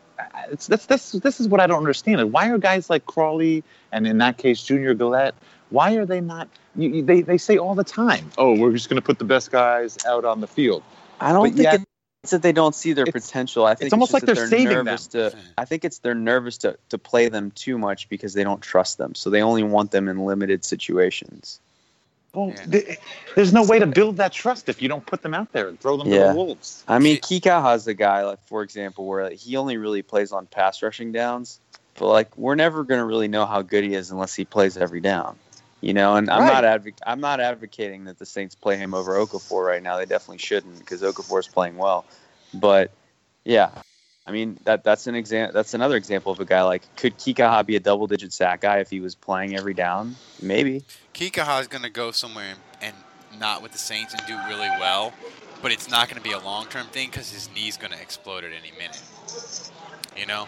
[0.52, 1.12] It's, that's this.
[1.12, 2.22] This is what I don't understand.
[2.22, 5.36] And Why are guys like Crawley and in that case Junior Galette?
[5.70, 6.48] Why are they not?
[6.76, 9.26] You, you- they they say all the time, "Oh, we're just going to put the
[9.26, 10.84] best guys out on the field."
[11.20, 11.82] I don't But think yet-
[12.24, 13.66] it's that they don't see their potential.
[13.66, 14.98] I think it's almost like that they're saving them.
[14.98, 15.34] to.
[15.58, 18.98] I think it's they're nervous to, to play them too much because they don't trust
[18.98, 19.16] them.
[19.16, 21.62] So they only want them in limited situations.
[22.40, 22.98] Well, th-
[23.36, 25.80] there's no way to build that trust if you don't put them out there and
[25.80, 26.84] throw them to the wolves.
[26.88, 30.46] I mean, Kikaha's a guy, like for example, where like, he only really plays on
[30.46, 31.60] pass rushing downs.
[31.96, 34.78] But like, we're never going to really know how good he is unless he plays
[34.78, 35.36] every down.
[35.82, 39.14] You know, and I'm not advoc- I'm not advocating that the Saints play him over
[39.14, 39.98] Okafor right now.
[39.98, 42.06] They definitely shouldn't because Okafor is playing well.
[42.54, 42.92] But
[43.46, 43.70] yeah,
[44.30, 45.54] I mean that that's an example.
[45.56, 48.78] That's another example of a guy like could Kikaha be a double digit sack guy
[48.78, 50.16] if he was playing every down?
[50.40, 50.84] Maybe.
[51.16, 52.94] Kikaha is going to go somewhere and,
[53.32, 55.14] and not with the Saints and do really well,
[55.64, 58.00] but it's not going to be a long term thing because his knee's going to
[58.00, 59.02] explode at any minute.
[60.16, 60.48] You know?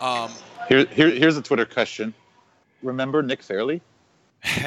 [0.00, 0.32] Um,
[0.68, 2.12] Here, here, here's a Twitter question.
[2.82, 3.80] Remember Nick Fairley?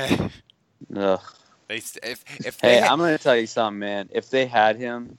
[0.96, 1.20] Ugh.
[1.68, 4.08] they, if, if they Hey, had- I'm going to tell you something, man.
[4.14, 5.18] If they had him,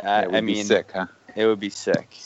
[0.00, 1.06] I, it would I be mean, sick, huh?
[1.36, 2.16] It would be sick.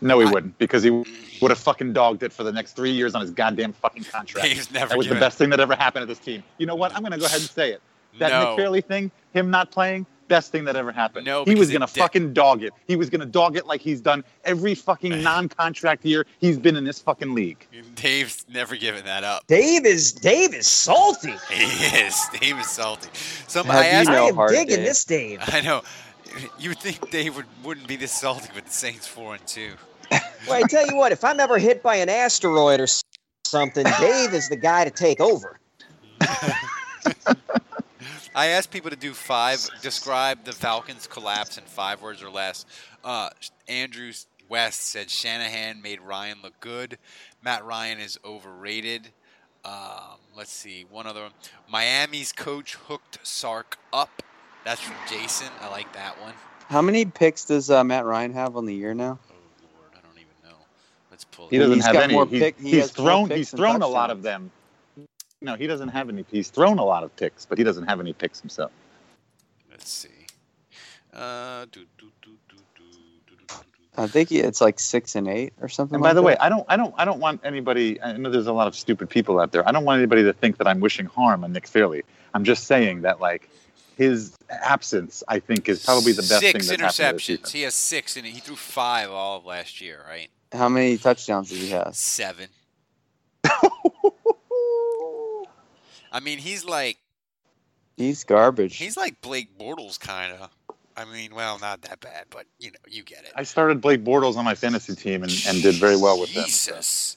[0.00, 3.14] No, he wouldn't, because he would have fucking dogged it for the next three years
[3.14, 4.46] on his goddamn fucking contract.
[4.46, 6.42] He's never that was the best thing that ever happened to this team.
[6.58, 6.92] You know what?
[6.94, 7.80] I'm going to go ahead and say it.
[8.18, 8.48] That No.
[8.50, 11.24] Nick Fairley thing, him not playing, best thing that ever happened.
[11.26, 12.72] No, he was going to de- fucking dog it.
[12.86, 16.76] He was going to dog it like he's done every fucking non-contract year he's been
[16.76, 17.66] in this fucking league.
[17.94, 19.46] Dave's never given that up.
[19.46, 21.34] Dave is Dave is salty.
[21.50, 21.64] He
[21.98, 22.20] is.
[22.40, 23.08] Dave is salty.
[23.48, 24.84] Some, Have I you know I am Hard digging Dave?
[24.84, 25.38] this Dave.
[25.46, 25.82] I know.
[26.58, 29.72] You would think Dave would, wouldn't be this salty with the Saints 4 and 2.
[30.46, 32.86] Well, I tell you what, if I'm ever hit by an asteroid or
[33.44, 35.58] something, Dave is the guy to take over.
[38.32, 42.64] I asked people to do five, describe the Falcons' collapse in five words or less.
[43.02, 43.30] Uh,
[43.66, 46.96] Andrews West said Shanahan made Ryan look good.
[47.42, 49.08] Matt Ryan is overrated.
[49.64, 51.32] Um, let's see, one other one.
[51.68, 54.22] Miami's coach hooked Sark up.
[54.66, 55.46] That's from Jason.
[55.60, 56.34] I like that one.
[56.68, 59.20] How many picks does uh, Matt Ryan have on the year now?
[59.30, 60.56] Oh Lord, I don't even know.
[61.08, 61.48] Let's pull.
[61.48, 62.18] He doesn't he's have any.
[62.26, 63.30] He, pick, he he's thrown.
[63.30, 64.50] He's thrown a lot of them.
[65.40, 66.24] No, he doesn't have any.
[66.32, 68.72] He's thrown a lot of picks, but he doesn't have any picks himself.
[69.70, 70.08] Let's see.
[73.98, 75.94] I think it's like six and eight or something.
[75.94, 76.26] And by like the that.
[76.26, 78.02] way, I don't, I don't, I don't want anybody.
[78.02, 79.66] I know there's a lot of stupid people out there.
[79.68, 82.02] I don't want anybody to think that I'm wishing harm on Nick Fairley.
[82.34, 83.48] I'm just saying that like
[83.96, 87.50] his absence, I think, is probably the best six thing that happened to this interceptions.
[87.52, 90.28] He has six, and he threw five all of last year, right?
[90.52, 91.94] how many touchdowns does he have?
[91.96, 92.48] Seven.
[96.12, 96.98] I mean, he's like
[97.96, 98.76] He's garbage.
[98.76, 100.50] he's like Blake Bortles, kind of.
[100.96, 103.32] I mean, well, not that bad, but you know, you get it.
[103.34, 106.44] I started Blake Bortles on my fantasy team and, and did very well with them.
[106.44, 107.16] Jesus.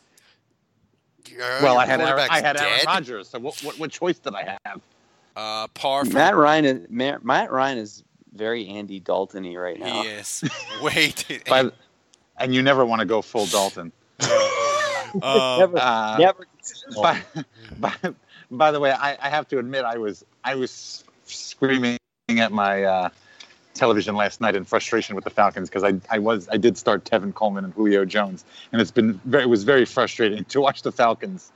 [1.27, 2.81] Your- Well, I had Aaron, I had Aaron?
[2.85, 3.29] Rodgers.
[3.29, 4.81] So what, what, what choice did I have?
[5.35, 8.03] Uh, par for Matt Ryan is Matt, Matt Ryan is
[8.33, 10.03] very Andy Dalton-y right now.
[10.03, 10.43] He is.
[10.81, 11.43] Wait.
[11.47, 11.71] By
[12.37, 13.91] and you never want to go full Dalton.
[15.23, 16.47] Um, never, Uh, never.
[17.01, 17.19] by,
[17.79, 17.93] by,
[18.51, 21.97] by the way, I, I have to admit, I was I was screaming
[22.29, 23.09] at my uh,
[23.73, 27.05] television last night in frustration with the Falcons because I, I was I did start
[27.05, 30.83] Tevin Coleman and Julio Jones, and it's been very it was very frustrating to watch
[30.83, 31.51] the Falcons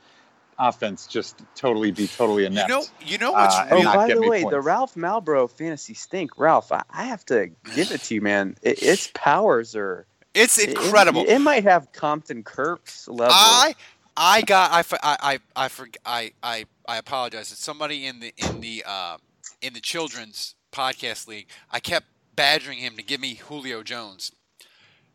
[0.58, 2.68] offense just totally be totally inept.
[2.68, 4.60] You know, you know what's Uh, and Oh, by the me way, the.
[4.60, 6.38] Ralph Malbrough fantasy stink.
[6.38, 8.56] Ralph, I, I have to give it to you, man.
[8.62, 11.22] It, its powers are it's incredible.
[11.22, 13.34] It, it might have Compton curse level.
[13.34, 13.74] I
[14.16, 15.16] I got I I
[15.56, 17.52] I I, forg I I I apologize.
[17.52, 19.16] It's somebody in the in the uh,
[19.62, 21.46] in the children's podcast league.
[21.70, 24.32] I kept badgering him to give me Julio Jones.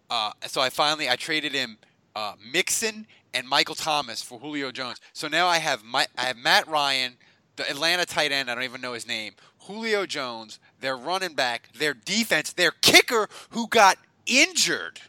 [0.09, 1.77] Uh, so I finally I traded him
[2.15, 4.99] uh, Mixon and Michael Thomas for Julio Jones.
[5.13, 7.17] So now I have my I have Matt Ryan,
[7.55, 8.49] the Atlanta tight end.
[8.49, 9.33] I don't even know his name.
[9.63, 15.01] Julio Jones, their running back, their defense, their kicker who got injured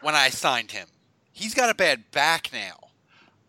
[0.00, 0.88] when I signed him.
[1.32, 2.76] He's got a bad back now.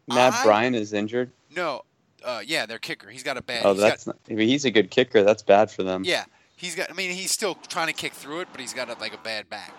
[0.08, 1.32] Matt I- Bryant is injured.
[1.56, 1.82] No,
[2.24, 3.10] uh, yeah, their kicker.
[3.10, 3.66] He's got a bad.
[3.66, 5.24] Oh, he's got- that's not, I mean, he's a good kicker.
[5.24, 6.04] That's bad for them.
[6.04, 6.26] yeah,
[6.56, 6.90] he's got.
[6.90, 9.18] I mean, he's still trying to kick through it, but he's got a, like a
[9.20, 9.74] bad back.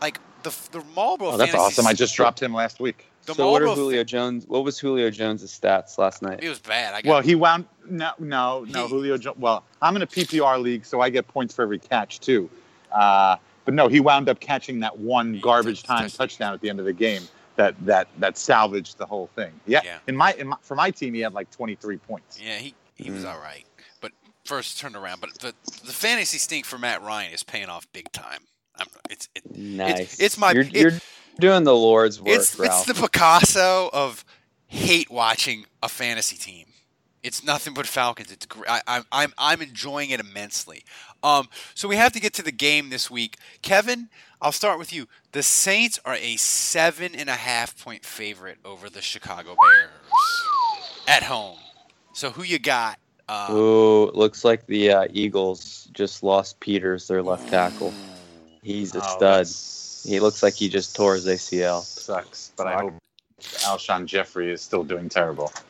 [0.00, 0.20] Like
[0.70, 1.32] the the Malbrough.
[1.32, 1.86] Oh, that's fantasy awesome!
[1.86, 3.06] I just dropped him last week.
[3.26, 4.46] The so what are Malbrough Julio Jones?
[4.46, 6.40] What was Julio Jones' stats last night?
[6.42, 6.94] It was bad.
[6.94, 7.08] I got.
[7.10, 8.84] Well, he wound no, no, no.
[8.84, 9.18] He- Julio.
[9.18, 12.48] Jo- Well, I'm in a PPR league, so I get points for every catch too.
[12.92, 16.78] Uh, but no, he wound up catching that one garbage time touchdown at the end
[16.80, 17.22] of the game
[17.56, 19.52] that that that salvaged the whole thing.
[19.66, 19.82] Yeah.
[19.84, 19.98] Yeah.
[20.06, 22.40] In my, in my for my team, he had like 23 points.
[22.40, 23.14] yeah, he he Mm.
[23.14, 23.64] was all right,
[24.00, 24.12] but
[24.44, 25.20] first turned around.
[25.20, 25.52] But the
[25.84, 28.40] the fantasy stink for Matt Ryan is paying off big time.
[28.78, 30.18] I'm, it's it, Nice.
[30.20, 30.92] it's my- You're, it- you're
[31.40, 32.88] doing the Lord's work, it's Ralph.
[32.88, 34.24] it's the Picasso of
[34.66, 36.66] hate watching a fantasy team.
[37.22, 38.30] It's nothing but Falcons.
[38.30, 38.70] It's great.
[38.70, 40.84] I, I'm I'm I'm enjoying it immensely.
[41.22, 43.36] Um, so we have to get to the game this week.
[43.60, 44.08] Kevin,
[44.40, 45.08] I'll start with you.
[45.32, 49.90] The Saints are a seven and a half point favorite over the Chicago Bears
[51.08, 51.58] at home.
[52.12, 52.98] So who you got?
[53.28, 57.92] Uh, Ooh, looks like the uh, Eagles just lost Peters, their left tackle.
[58.68, 60.10] He's a Oh, stud.
[60.10, 61.82] He looks like he just tore his ACL.
[61.82, 62.92] Sucks, but I hope
[63.40, 65.50] Alshon Jeffery is still doing terrible.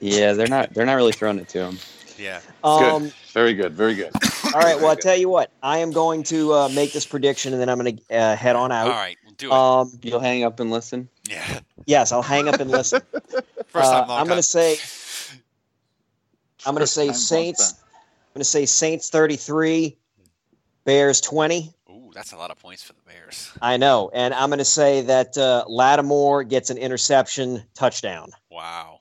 [0.00, 0.72] Yeah, they're not.
[0.74, 1.78] They're not really throwing it to him.
[2.18, 2.40] yeah.
[2.62, 3.12] Um, good.
[3.32, 3.72] Very good.
[3.72, 4.12] Very good.
[4.54, 4.76] all right.
[4.76, 5.50] Well, I tell you what.
[5.60, 8.54] I am going to uh, make this prediction, and then I'm going to uh, head
[8.54, 8.86] on out.
[8.86, 9.52] All right, we'll do it.
[9.52, 11.08] Um, You'll hang up and listen.
[11.28, 11.58] yeah.
[11.86, 13.00] yes, I'll hang up and listen.
[13.66, 14.76] First Uh, time long I'm going to say.
[16.66, 17.72] I'm going to say Saints.
[17.82, 19.96] I'm going to say Saints 33,
[20.84, 21.74] Bears 20.
[22.18, 23.50] Ooh, that's a lot of points for the Bears.
[23.62, 28.30] I know, and I'm going to say that uh, Lattimore gets an interception touchdown.
[28.50, 29.00] Wow.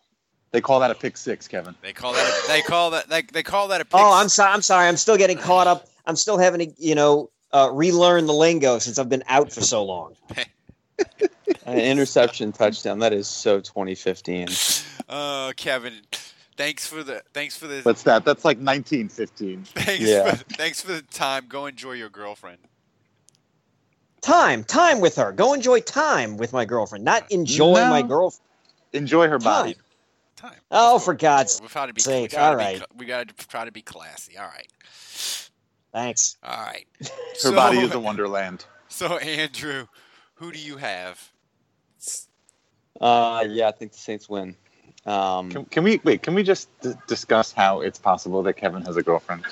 [0.52, 1.76] They call that a pick six, Kevin.
[1.82, 2.44] They call that.
[2.46, 3.10] A, they call that.
[3.10, 3.86] They, they call that a.
[3.86, 4.52] Pick Oh, I'm sorry.
[4.54, 4.88] I'm sorry.
[4.88, 5.88] I'm still getting caught up.
[6.06, 9.62] I'm still having to, you know, uh, relearn the lingo since I've been out for
[9.62, 10.16] so long.
[11.66, 13.00] An interception touchdown.
[13.00, 14.48] That is so 2015.
[15.10, 15.96] Uh, Kevin,
[16.56, 17.22] thanks for the.
[17.34, 17.82] Thanks for the.
[17.82, 18.24] What's that?
[18.24, 19.64] That's like 1915.
[19.66, 20.34] Thanks, Yeah.
[20.34, 21.46] for, thanks for the time.
[21.50, 22.60] Go enjoy your girlfriend.
[24.28, 25.32] Time, time with her.
[25.32, 27.06] Go enjoy time with my girlfriend.
[27.06, 27.90] Not enjoy No.
[27.90, 28.46] my girlfriend.
[28.92, 29.78] Enjoy her body.
[30.36, 30.60] Time.
[30.70, 32.02] Oh, for God's We try to be.
[32.02, 32.80] sake, we all to right.
[32.80, 34.38] Be, we got to try to be classy.
[34.38, 34.68] All right.
[35.94, 36.36] thanks.
[36.44, 36.86] All right.
[37.00, 38.66] Her so, body is a wonderland.
[38.90, 39.86] So Andrew,
[40.36, 41.32] who do you have?
[43.00, 44.56] Uh, yeah, I think the Saints win.
[45.08, 46.22] Um, Can, can we wait?
[46.22, 49.46] Can we just d- discuss how it's possible that Kevin has a girlfriend?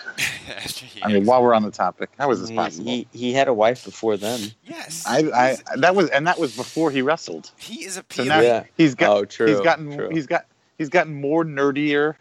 [1.02, 2.86] I mean, while we're on the topic, how is this He- possible?
[2.92, 4.40] He, he had a wife before then.
[4.66, 5.04] Yes.
[5.08, 7.52] I, I that was and that was before he wrestled.
[7.58, 8.26] He is a So PLE.
[8.26, 8.64] now Yeah.
[8.76, 10.10] he's got Oh, true, he's gotten true.
[10.10, 10.46] he's got
[10.78, 12.16] he's gotten more nerdier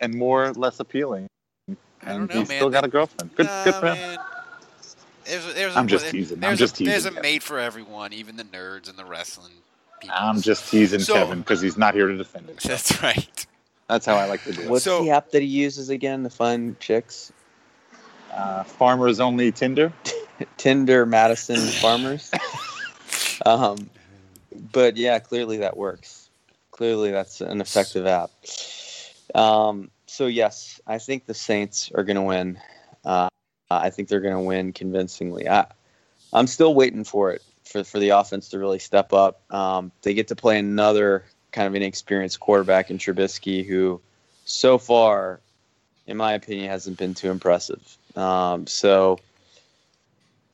[0.00, 1.28] and more less appealing.
[1.68, 1.76] I
[2.10, 2.58] And don't know, he's man.
[2.58, 3.34] still got a girlfriend.
[3.36, 3.94] Good, Nah, good for him.
[3.94, 4.18] man.
[5.26, 6.36] There's there's I'm a, just there- teasing.
[6.38, 9.52] I'm There's just a, There's a mate for everyone, even the nerds and the wrestling
[10.04, 10.16] people.
[10.18, 12.60] I'm just teasing So- Kevin because he's not here to defend it.
[12.60, 13.46] That's right.
[13.88, 14.70] That's how I like to do it.
[14.70, 17.32] What's So- the app that he uses again to find chicks?
[18.32, 19.92] Uh, farmers only Tinder.
[20.56, 22.30] Tinder Madison Farmers.
[23.46, 23.88] um,
[24.72, 26.28] but yeah, clearly that works.
[26.70, 28.30] Clearly that's an effective app.
[29.34, 32.58] Um, so yes, I think the Saints are going to win.
[33.04, 33.28] Uh,
[33.70, 35.48] I think they're going to win convincingly.
[35.48, 35.66] I,
[36.32, 39.40] I'm still waiting for it for for the offense to really step up.
[39.52, 44.00] Um, they get to play another kind of inexperienced quarterback in Trubisky, who
[44.44, 45.40] so far,
[46.06, 47.96] in my opinion, hasn't been too impressive.
[48.16, 49.18] Um, so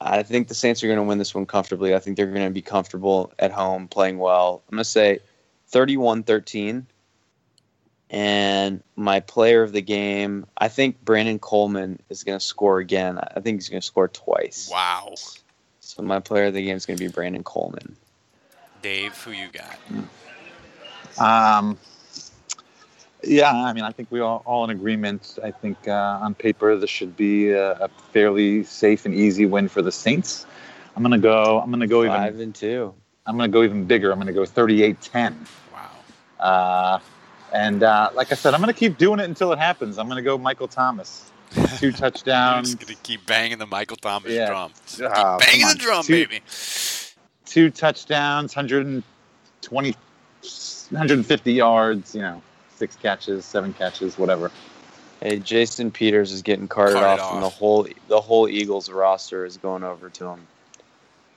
[0.01, 1.95] I think the Saints are going to win this one comfortably.
[1.95, 4.63] I think they're going to be comfortable at home, playing well.
[4.69, 5.19] I'm going to say
[5.69, 6.87] 31 13.
[8.13, 13.19] And my player of the game, I think Brandon Coleman is going to score again.
[13.19, 14.69] I think he's going to score twice.
[14.71, 15.15] Wow.
[15.91, 17.97] So my player of the game is going to be Brandon Coleman.
[18.81, 19.77] Dave, who you got?
[21.19, 21.77] Um,
[23.25, 25.37] yeah, I mean, I think we are all in agreement.
[25.43, 29.67] I think uh, on paper this should be a, a fairly safe and easy win
[29.67, 30.47] for the Saints.
[30.95, 31.61] I'm gonna go.
[31.61, 32.17] I'm gonna go even.
[32.17, 32.95] Five and two.
[33.27, 34.13] I'm gonna go even bigger.
[34.13, 35.35] I'm gonna go 38-10.
[35.73, 35.91] Wow.
[36.39, 36.99] Uh,
[37.53, 39.99] and uh, like I said, I'm gonna keep doing it until it happens.
[39.99, 41.33] I'm gonna go Michael Thomas,
[41.79, 44.47] two I'm touchdowns, just gonna keep banging the Michael Thomas Yeah.
[44.47, 44.73] drum.
[44.87, 46.41] Just keep Oh, banging the drum, Two- baby.
[47.47, 49.95] two touchdowns, 120,
[50.91, 52.15] 150 yards.
[52.15, 52.43] You know,
[52.77, 54.51] six catches, seven catches, whatever.
[55.21, 59.45] Hey, Jason Peters is getting carted, Carted off, and the whole the whole Eagles roster
[59.45, 60.47] is going over to him.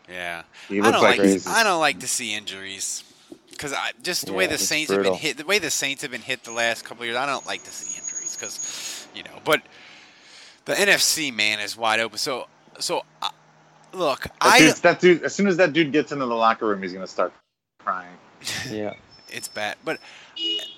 [0.09, 0.43] Yeah.
[0.69, 1.27] He I don't like like.
[1.27, 3.03] he's- I don't like to see injuries
[3.49, 6.01] because I just the way the it's Saints have been hit, the way the Saints
[6.01, 7.17] have been hit the last couple of years.
[7.17, 9.39] I don't like to see injuries because you know.
[9.43, 9.61] But
[10.65, 12.17] the NFC man is wide open.
[12.17, 12.47] So
[12.79, 13.29] so uh,
[13.93, 16.67] look, That, I dude, that dude, as soon as that dude gets into the locker
[16.67, 17.33] room, he's gonna start
[17.79, 18.15] crying.
[18.69, 18.93] Yeah.
[19.29, 19.77] it's bad.
[19.85, 19.99] But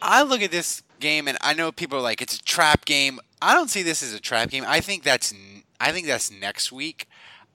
[0.02, 3.20] I look at this game and I know people are like it's a trap game.
[3.42, 4.64] I don't see this as a trap game.
[4.68, 7.08] I think that's n- I think that's next week.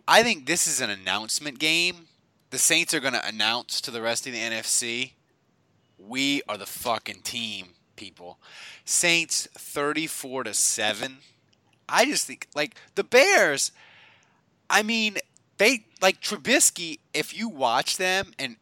[0.09, 2.09] I think this is an announcement game.
[2.51, 5.13] The Saints are going to announce to the rest of the NFC,
[5.99, 8.39] we are the fucking team, people.
[8.85, 11.19] Saints 34 to 7.
[11.91, 13.73] I just think like the Bears
[14.71, 15.19] I mean,
[15.59, 18.57] they like Trubisky, if you watch them and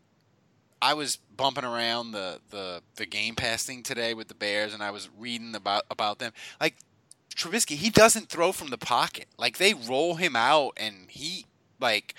[0.80, 4.82] I was bumping around the, the, the game pass thing today with the Bears and
[4.82, 6.32] I was reading about about them.
[6.60, 6.76] Like
[7.36, 9.26] Trubisky, he doesn't throw from the pocket.
[9.36, 11.44] Like they roll him out and he
[11.78, 12.14] like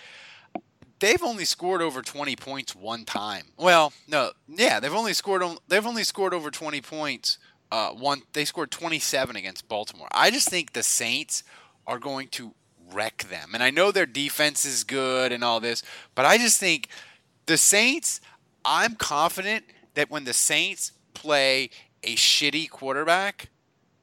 [1.00, 3.48] they've only scored over 20 points one time.
[3.58, 7.38] Well, no, yeah, they've only scored on, they've only scored over 20 points
[7.72, 10.08] uh one they scored 27 against Baltimore.
[10.12, 11.44] I just think the Saints
[11.88, 12.54] are going to
[12.92, 13.52] wreck them.
[13.54, 15.84] And I know their defense is good and all this,
[16.16, 16.88] but I just think
[17.46, 18.22] the Saints
[18.66, 19.66] I'm confident
[19.96, 21.70] that when the Saints play
[22.04, 23.50] a shitty quarterback,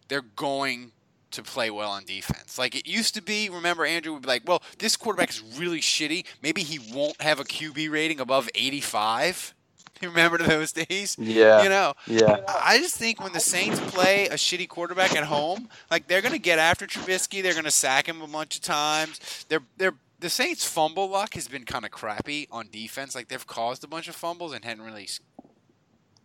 [0.09, 0.93] they're going
[1.33, 2.59] to play well on defense.
[2.59, 5.81] Like it used to be, remember Andrew would be like, "Well, this quarterback is really
[5.81, 6.25] shitty.
[6.43, 9.55] Maybe he won't have a QB rating above 85."
[10.03, 11.17] You remember those days?
[11.19, 11.63] Yeah.
[11.63, 11.95] You know.
[12.07, 12.41] Yeah.
[12.63, 16.35] I just think when the Saints play a shitty quarterback at home, like they're going
[16.35, 19.47] to get after Trubisky, they're going to sack him a bunch of times.
[19.49, 23.15] They're they're the Saints' fumble luck has been kind of crappy on defense.
[23.15, 25.09] Like they've caused a bunch of fumbles and hadn't really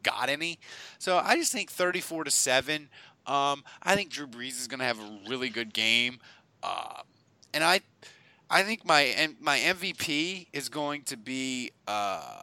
[0.04, 0.60] got any.
[0.98, 2.90] So I just think 34 to seven.
[3.28, 6.20] Um, I think Drew Brees is going to have a really good game,
[6.64, 7.02] uh,
[7.54, 7.82] and I,
[8.50, 12.42] I think my my MVP is going to be uh,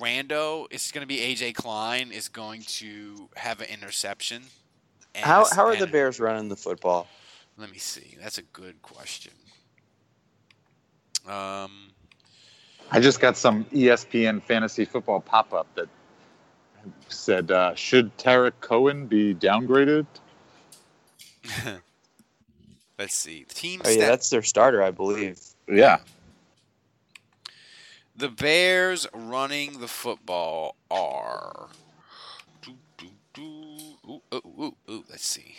[0.00, 0.66] Rando.
[0.70, 4.42] It's going to be AJ Klein is going to have an interception.
[5.14, 7.06] And How how are the Bears running the football?
[7.56, 8.16] Let me see.
[8.20, 9.32] That's a good question.
[11.26, 11.90] Um,
[12.90, 15.88] I just got some ESPN fantasy football pop up that
[17.08, 20.06] said, uh, "Should Tarik Cohen be downgraded?"
[22.98, 23.44] let's see.
[23.48, 25.40] Team Oh yeah, stat- that's their starter, I believe.
[25.68, 25.98] Yeah.
[28.16, 31.68] The Bears running the football are.
[32.62, 33.42] Doo, doo, doo.
[34.08, 35.56] Ooh, ooh, ooh, ooh, let's see.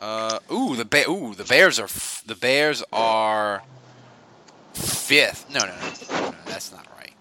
[0.00, 1.10] Uh, ooh, the Bear.
[1.10, 1.84] Ooh, the Bears are.
[1.84, 3.62] F- the Bears are
[4.72, 5.50] fifth.
[5.52, 7.12] No, no, no, no, no, that's not right.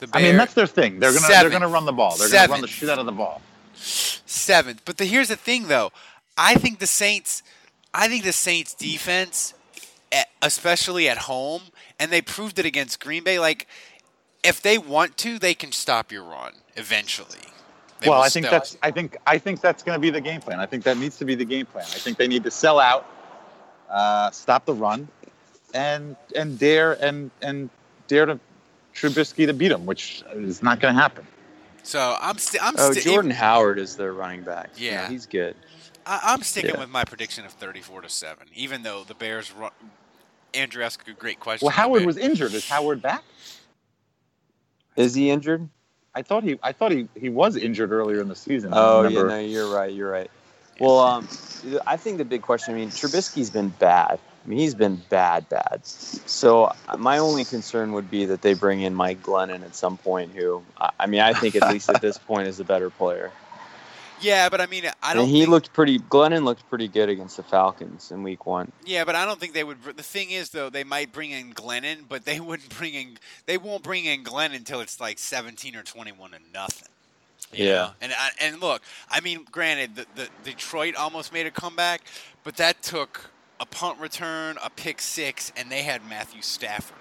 [0.00, 0.98] The I mean, that's their thing.
[0.98, 2.16] They're gonna they're gonna run the ball.
[2.16, 3.40] They're gonna run the shit out of the ball.
[4.26, 4.82] seventh.
[4.84, 5.92] But the, here's the thing, though.
[6.36, 7.42] I think the Saints,
[7.94, 9.54] I think the Saints defense,
[10.42, 11.62] especially at home,
[11.98, 13.38] and they proved it against Green Bay.
[13.38, 13.66] Like,
[14.44, 17.38] if they want to, they can stop your run eventually.
[18.00, 20.20] They well, I think still- that's I think I think that's going to be the
[20.20, 20.60] game plan.
[20.60, 21.86] I think that needs to be the game plan.
[21.86, 23.06] I think they need to sell out,
[23.90, 25.08] uh, stop the run,
[25.72, 27.70] and and dare and and
[28.06, 28.38] dare to
[28.94, 31.26] Trubisky to beat them, which is not going to happen.
[31.82, 32.60] So I'm still.
[32.62, 34.70] I'm Oh, sti- Jordan Howard is their running back.
[34.76, 35.02] Yeah.
[35.04, 35.54] No, he's good.
[36.06, 36.80] I, I'm sticking Yeah.
[36.80, 39.52] with my prediction of 34 to seven, even though the Bears.
[39.52, 39.70] Run,
[40.54, 41.66] Andrew asked a great question.
[41.66, 42.54] Well, Howard was injured.
[42.54, 43.22] Is Howard back?
[44.96, 45.68] Is he injured?
[46.14, 48.70] I thought he I thought he, he was injured earlier in the season.
[48.72, 49.92] Oh yeah, no, you're right.
[49.92, 50.30] You're right.
[50.80, 51.28] Well, um,
[51.86, 52.74] I think the big question.
[52.74, 54.18] I mean, Trubisky's been bad.
[54.44, 55.80] I mean, he's been bad, bad.
[55.84, 60.32] So my only concern would be that they bring in Mike Glennon at some point.
[60.32, 63.30] Who, I I mean, I think at least at this point is a better player.
[64.20, 65.26] Yeah, but I mean, I don't.
[65.28, 65.98] he think, looked pretty.
[65.98, 68.72] Glennon looked pretty good against the Falcons in Week One.
[68.84, 69.82] Yeah, but I don't think they would.
[69.82, 73.18] The thing is, though, they might bring in Glennon, but they wouldn't bring in.
[73.46, 76.88] They won't bring in Glennon until it's like 17 or 21 to nothing.
[77.52, 77.66] Yeah.
[77.74, 77.90] know?
[78.00, 82.02] And I, and look, I mean, granted, the, the Detroit almost made a comeback,
[82.42, 86.96] but that took a punt return, a pick six, and they had Matthew Stafford.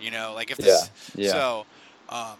[0.00, 1.32] You know, like if this, Yeah, yeah.
[1.32, 1.66] so.
[2.08, 2.36] Um,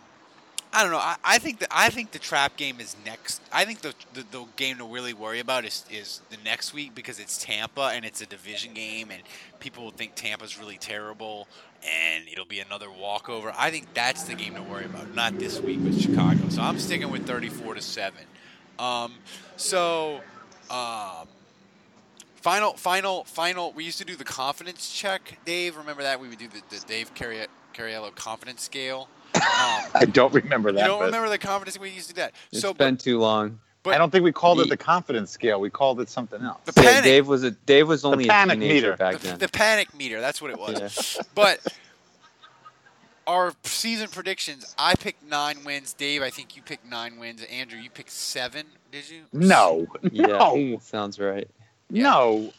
[0.73, 0.99] I don't know.
[0.99, 3.41] I, I think that I think the trap game is next.
[3.53, 6.95] I think the, the the game to really worry about is is the next week
[6.95, 9.23] because it's Tampa and it's a division game and
[9.61, 11.49] people will think Tampa's really terrible
[11.83, 13.53] and it'll be another walkover.
[13.57, 16.49] I think that's the game to worry about, not this week with Chicago.
[16.49, 18.25] So I'm sticking with 34 to seven.
[18.79, 19.15] Um,
[19.57, 20.21] so
[20.71, 21.27] um,
[22.37, 23.73] final final final.
[23.73, 25.77] We used to do the confidence check, Dave.
[25.77, 29.09] Remember that we would do the, the Dave Carri- Cariello confidence scale.
[29.43, 30.81] Um, I don't remember that.
[30.83, 32.33] you don't but remember the confidence we used to do that.
[32.53, 33.59] It's so, been too long.
[33.83, 35.61] but I don't think we called it The- the confidence scale.
[35.61, 36.61] We called it something else.
[36.65, 38.97] the Yeah, Dave was a Dave was only a panic teenager meter.
[38.97, 39.39] back the, then.
[39.39, 40.21] the panic meter.
[40.21, 41.15] That's what it was.
[41.17, 41.23] Yeah.
[41.35, 41.61] But
[43.27, 45.93] our season predictions, I picked nine wins.
[45.93, 47.43] Dave, I think you picked nine wins.
[47.45, 48.65] Andrew, you picked seven.
[48.91, 49.23] Did you?
[49.33, 51.49] No, yeah, no, sounds right.
[51.91, 52.53] no.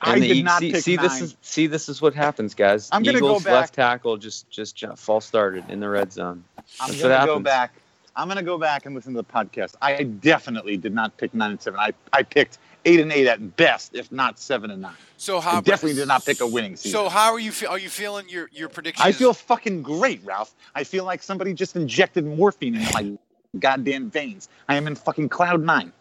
[0.00, 1.02] I And the- did not see, pick see nine.
[1.04, 2.88] this is see this is what happens, guys.
[2.92, 6.12] I'm gonna go Eagles back- left tackle just just ju- false started in the red
[6.12, 6.44] zone.
[6.80, 7.72] I'm That's gonna what go back.
[8.14, 9.74] I'm gonna go back and listen to the podcast.
[9.82, 11.78] I definitely did not pick nine and seven.
[11.80, 14.94] I, I picked eight and eight at best, if not seven and nine.
[15.18, 15.58] So how?
[15.58, 16.92] I definitely did not pick a winning season.
[16.92, 17.50] So how are you?
[17.52, 19.04] Fe- are you feeling your your predictions?
[19.06, 20.54] I feel fucking great, Ralph.
[20.74, 23.18] I feel like somebody just injected morphine into my
[23.58, 24.48] goddamn veins.
[24.68, 25.92] I am in fucking cloud nine.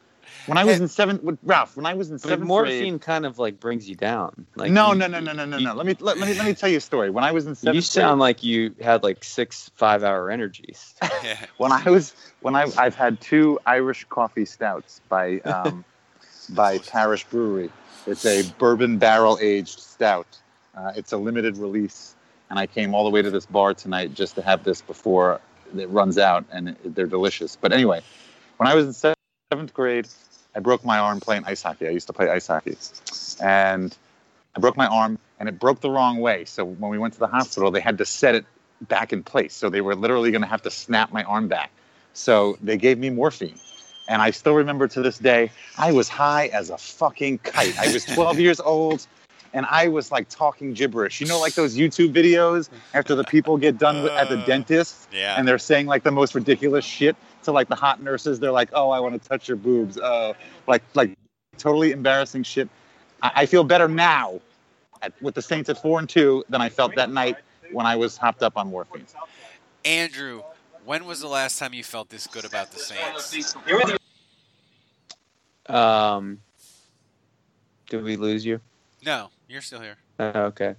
[0.45, 3.01] When I was in seventh, with Ralph, when I was in seventh morphine grade.
[3.01, 4.45] kind of like brings you down.
[4.55, 5.73] Like no, no, no, no, no, no, no.
[5.73, 7.09] Let me let, me let me tell you a story.
[7.09, 10.29] When I was in seventh You grade, sound like you had like six five hour
[10.29, 10.95] energies.
[11.57, 15.83] When I was when I I've had two Irish coffee stouts by um,
[16.49, 17.69] by Parish Brewery.
[18.05, 20.27] It's a bourbon barrel aged stout.
[20.75, 22.15] Uh, it's a limited release,
[22.49, 25.41] and I came all the way to this bar tonight just to have this before
[25.75, 27.57] it runs out, and it, they're delicious.
[27.59, 28.01] But anyway,
[28.57, 28.93] when I was in
[29.57, 30.07] seventh grade,
[30.55, 31.87] I broke my arm playing ice hockey.
[31.87, 32.77] I used to play ice hockey,
[33.41, 33.95] and
[34.55, 36.45] I broke my arm, and it broke the wrong way.
[36.45, 38.45] So when we went to the hospital, they had to set it
[38.81, 39.55] back in place.
[39.55, 41.71] So they were literally going to have to snap my arm back.
[42.13, 43.57] So they gave me morphine.
[44.07, 47.79] And I still remember to this day, I was high as a fucking kite.
[47.79, 49.07] I was 12 years old
[49.53, 51.19] and I was like talking gibberish.
[51.19, 54.45] You know, like those YouTube videos after the people get done with, at the Uh,
[54.45, 55.35] dentist yeah.
[55.37, 57.15] and they're saying like the most ridiculous shit
[57.47, 58.39] to like the hot nurses.
[58.39, 59.97] They're like, oh, I want to touch your boobs.
[59.97, 60.33] Uh,
[60.67, 61.17] like, like
[61.57, 62.69] totally embarrassing shit.
[63.21, 64.41] I, I feel better now
[65.01, 67.37] at, with the Saints at four and two than I felt that night
[67.71, 69.05] when I was hopped up on morphine.
[69.85, 70.43] Andrew,
[70.85, 73.55] when was the last time you felt this good about the Saints?
[75.67, 76.39] Um,
[77.89, 78.59] did we lose you?
[79.05, 79.95] No, you're still here.
[80.19, 80.75] Uh, okay.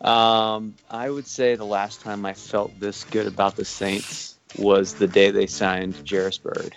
[0.00, 4.94] Um, I would say the last time I felt this good about the Saints was
[4.94, 6.74] the day they signed Jairus Byrd.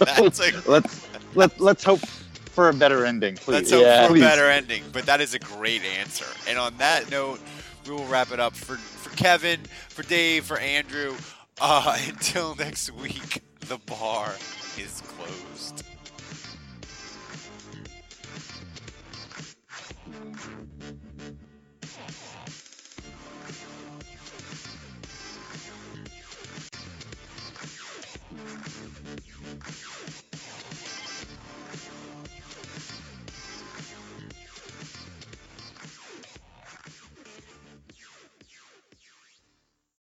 [0.00, 3.52] That's like, let's let let's hope for a better ending, please.
[3.54, 4.06] let's hope Yeah.
[4.08, 4.84] for a better ending.
[4.92, 6.26] But that is a great answer.
[6.48, 7.40] And on that note,
[7.86, 11.14] we will wrap it up for for Kevin, for Dave, for Andrew.
[11.60, 14.34] Uh, until next week, the bar
[14.78, 15.84] is closed.